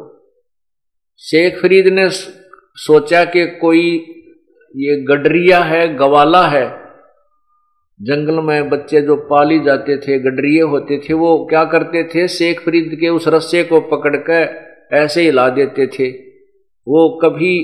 [1.18, 3.84] शेख फरीद ने सोचा कि कोई
[4.74, 6.66] ये गडरिया है, गवाला है,
[8.00, 12.28] जंगल में बच्चे जो पाली जाते थे गडरिए होते थे, वो क्या करते थे?
[12.28, 16.08] शेख फरीद के उस रस्से को पकड़कर ऐसे हिला देते थे।
[16.86, 17.54] वो कभी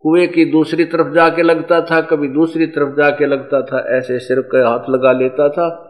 [0.00, 4.40] कुएँ की दूसरी तरफ़ जाके लगता था, कभी दूसरी तरफ़ जाके लगता था, ऐसे सिर
[4.40, 5.82] के हाथ लगा लेता था।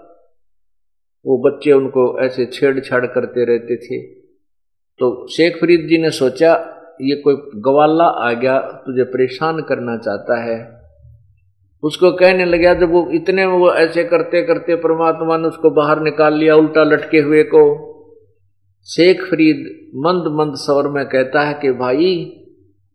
[1.27, 4.03] वो बच्चे उनको ऐसे छेड़छाड़ करते रहते थे।
[4.99, 10.43] तो शेख फरीद जी ने सोचा, ये कोई गवाला आ गया, तुझे परेशान करना चाहता
[10.43, 10.83] है।
[11.83, 16.35] उसको कहने लगा, जब वो इतने वो ऐसे करते करते परमात्मा ने उसको बाहर निकाल
[16.35, 17.87] लिया उल्टा लटके हुए को।
[18.85, 22.33] शेख फरीद मंद मंद स्वर में कहता है कि, भाई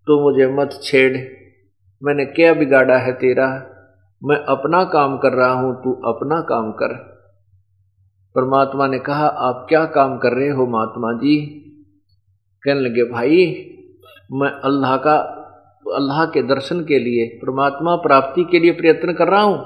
[0.08, 1.18] तू मुझे मत छेड़।
[2.04, 3.68] मैंने क्या बिगाड़ा है तेरा?
[4.24, 6.94] मैं अपना काम कर रहा हूँ, तू अपना काम कर।
[8.36, 11.46] परमात्मा ने कहा, आप क्या काम कर रहे हो महात्मा जी?
[12.64, 13.66] कहने लगे, भाई,
[14.32, 15.16] मैं अल्लाह का,
[15.96, 19.58] अल्लाह के दर्शन के लिए, परमात्मा प्राप्ति के लिए प्रयत्न कर रहा हूँ।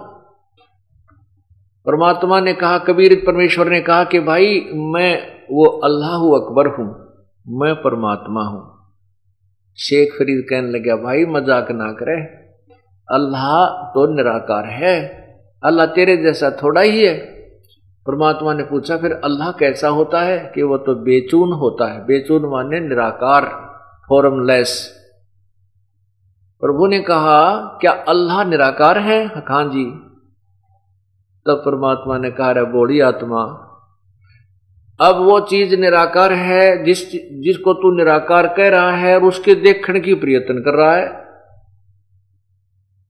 [1.86, 5.22] परमात्मा ने कहा, कबीर परमेश्वर ने कहा कि, भाई, मैं
[5.52, 7.14] वो अल्लाह अकबर हूँ,
[7.48, 8.75] मैं परमात्मा हूँ।
[9.78, 12.22] शेख फरीद कहने लगा, भाई, मज़ाक ना करे।
[13.10, 15.26] अल्लाह तो निराकार है।
[15.64, 17.16] अल्लाह तेरे जैसा थोड़ा ही है।
[18.06, 22.06] परमात्मा ने पूछा, फिर अल्लाह कैसा होता है कि वो तो बेचून होता है?
[22.06, 23.46] बेचून माने निराकार
[24.10, 25.02] फॉर्मलेस
[26.62, 29.26] प्रभु ने कहा, क्या अल्लाह निराकार है?
[29.26, 29.86] हाँ जी।
[31.46, 33.42] तब परमात्मा ने कहा रे आत्मा
[35.00, 40.00] अब वो चीज़ निराकार है, जिस जिसको तू निराकार कह रहा है और उसके देखने
[40.00, 41.26] की प्रयत्न कर रहा है।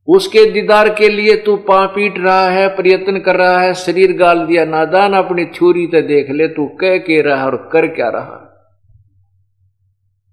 [0.07, 4.45] उसके दीदार के लिए तू पा पीट रहा है, प्रयत्न कर रहा है, शरीर गाल
[4.45, 8.41] दिया, नादान अपनी थ्योरी तो देख ले, तू कह के रहा और कर क्या रहा।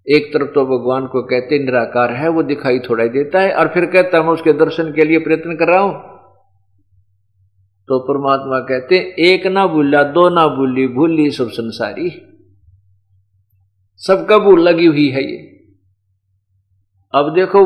[0.07, 3.69] एक तरफ़ तो भगवान को कहते, निराकार है, वो दिखाई थोड़ा ही देता है, और
[3.69, 6.12] फिर कहता, मैं उसके दर्शन के लिए प्रयत्न कर रहा हूँ।
[7.89, 12.11] तो परमात्मा कहते, एक ना भूला, दो ना भूली भूली सब संसारी
[14.03, 15.37] सबका भूल लगी हुई है ये?
[17.15, 17.61] अब देखो,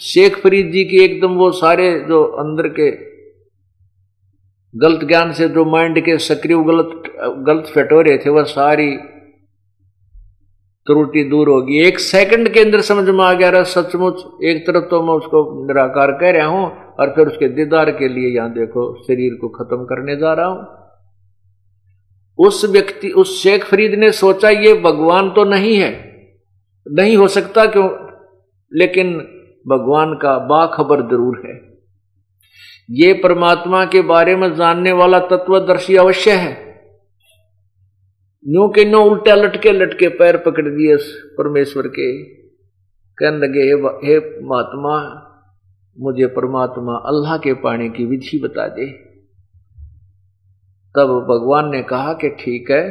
[0.00, 2.90] शेख फरीद जी की एकदम वो सारे जो अंदर के
[4.74, 7.02] गलत ज्ञान से, जो माइंड के सक्रिय गलत
[7.46, 8.96] गलत फटोरे थे वह सारी
[10.86, 14.84] त्रुटि दूर होगी। एक सेकंड के अंदर समझ में आ गया रहा सचमुच, एक तरफ़
[14.84, 19.02] तो मैं उसको निराकार कह रहा हूँ और फिर उसके दीदार के लिए यहाँ देखो,
[19.02, 20.66] शरीर को खत्म करने जा रहा हूँ।
[22.38, 25.90] उस व्यक्ति, उस शेख फरीद ने सोचा, ये भगवान तो नहीं है।
[26.92, 27.88] नहीं हो सकता क्यों?
[28.72, 29.18] लेकिन
[29.68, 31.54] भगवान का बाखबर ज़रूर है।
[32.90, 36.52] ये परमात्मा के बारे में जानने वाला तत्वदर्शी अवश्य है।
[38.48, 40.96] न्यू के न्यू उल्टा लटके लटके पैर पकड़ दिए
[41.38, 42.22] परमेश्वर के।
[43.18, 45.22] कहने लगे हे महात्मा
[45.98, 48.86] मुझे परमात्मा अल्लाह के पाने की विधि बता दे।
[50.94, 52.82] तब भगवान ने कहा कि ठीक है,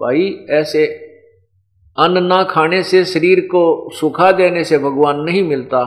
[0.00, 0.84] भाई, ऐसे
[1.98, 5.78] अन्न ना खाने से शरीर को सुखा देने से भगवान नहीं मिलता।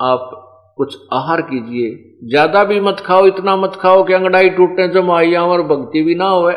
[0.00, 0.30] आप
[0.78, 1.88] कुछ आहार कीजिए,
[2.28, 6.14] ज़्यादा भी मत खाओ, इतना मत खाओ कि अंगड़ाई टूटने जो माइया और भक्ति भी
[6.14, 6.54] ना होए।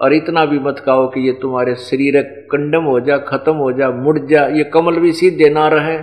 [0.00, 2.20] और इतना भी मत खाओ कि ये तुम्हारे शरीर
[2.50, 5.96] कंडम हो जा, खत्म हो जा, मुड़ जा, ये कमल भी सीधे ना रहे।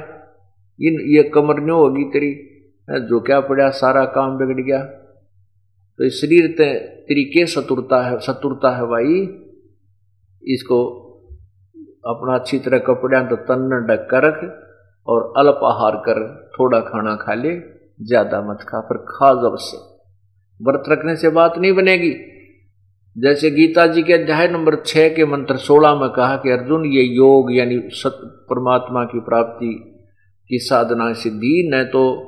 [0.81, 2.31] इन, ये कमर न्यो होगी तेरी
[2.87, 4.79] जो क्या पड़ा, सारा काम बिगड़ गया।
[5.99, 9.21] तो इस शरीर ते, तेरी के सतुरता है सतुरता है भाई?
[10.43, 10.77] इसको
[12.07, 14.39] अपना अच्छी तरह कपड़े तो तन ढक कर रख
[15.07, 16.19] और अल्प आहार कर,
[16.51, 17.51] थोड़ा खाना खा ले,
[18.01, 19.77] ज़्यादा मत खा, पर खा जब से।
[20.59, 22.11] व्रत रखने से बात नहीं बनेगी।
[23.15, 27.03] जैसे गीता जी के अध्याय नंबर छह के मंत्र सोलह में कहा कि अर्जुन, ये
[27.03, 28.19] योग यानी सत,
[28.49, 29.90] परमात्मा की प्राप्ति
[30.47, 32.27] की साधना सिद्धि, न तो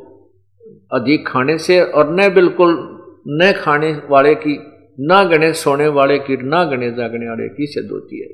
[0.94, 2.90] अधिक खाने से और न बिल्कुल
[3.28, 4.60] न खाने वाले की,
[5.00, 8.28] ना गणे सोने वाले की, ना गणे जागने वाले की सिद्ध होती है।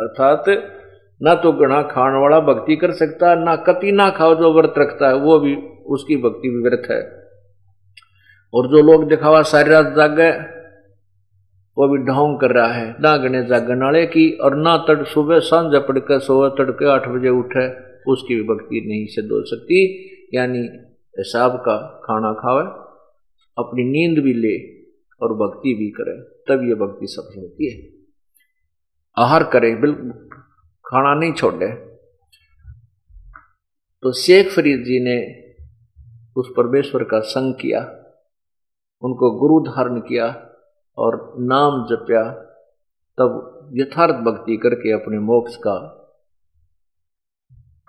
[0.00, 0.44] अर्थात,
[1.22, 4.74] न तो गणा खाने वाला भक्ति कर सकता है ना कति ना खाओ जो व्रत
[4.78, 5.56] रखता है, वो भी
[5.86, 7.28] उसकी भक्ति भी व्यर्थ है।
[8.54, 10.30] और जो लोग दिखावा सारी रात जाग गए
[11.78, 15.38] वो भी ढोंग कर रहा है, ना गणे जागन वाले की, और ना तड़ सुबह,
[15.38, 19.80] साँझ पड़कर सोए तड़के आठ बजे उठे उसकी भी भक्ति नहीं सिद्ध हो सकती।
[20.34, 20.58] यानी
[21.18, 22.64] हिसाब का खाना खावे,
[23.58, 24.84] अपनी नींद भी ले
[25.22, 27.88] और भक्ति भी करे, तब ये भक्ति सफल होती है।
[29.18, 30.10] आहार करे, बिल्कुल
[30.84, 31.88] खाना नहीं छोड़े।
[34.02, 35.48] तो शेख फरीद जी ने
[36.36, 37.80] उस परमेश्वर का संग किया,
[39.02, 40.50] उनको गुरु धारण किया
[40.98, 42.22] और नाम जपया,
[43.18, 45.94] तब यथार्थ भक्ति करके अपने मोक्ष का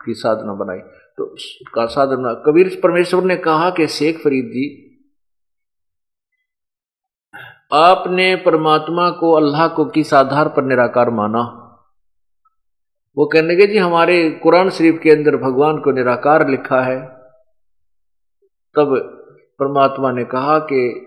[0.06, 0.80] की साधना बनाई।
[1.18, 1.36] तो
[1.74, 4.86] का साधना कबीर परमेश्वर ने कहा कि शेख फरीद जी
[7.74, 11.40] आपने परमात्मा को, अल्लाह को किस आधार पर निराकार माना?
[13.18, 17.08] वो कहने के जी, हमारे कुरान शरीफ के अंदर भगवान को निराकार लिखा है।
[18.76, 18.98] तब
[19.60, 21.06] परमात्मा ने कहा कि,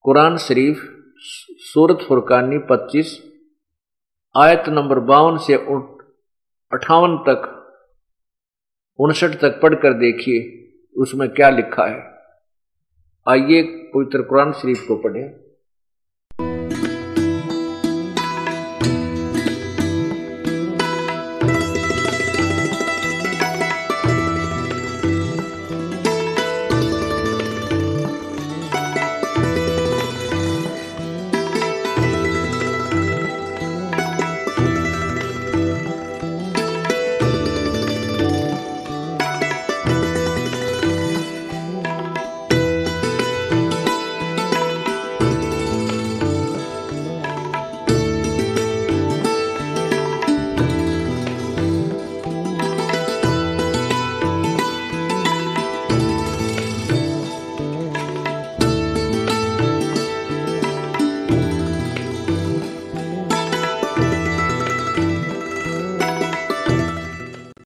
[0.00, 0.82] कुरान शरीफ,
[1.58, 3.32] सूरत फुरकानी 25
[4.36, 5.54] आयत नंबर बावन से
[6.72, 7.51] अठावन तक
[9.02, 10.58] उनसठ तक पढ़कर देखिए
[10.96, 12.00] उसमें क्या लिखा है।
[13.28, 13.62] आइए
[13.94, 15.51] पवित्र कुरान शरीफ को पढ़ें।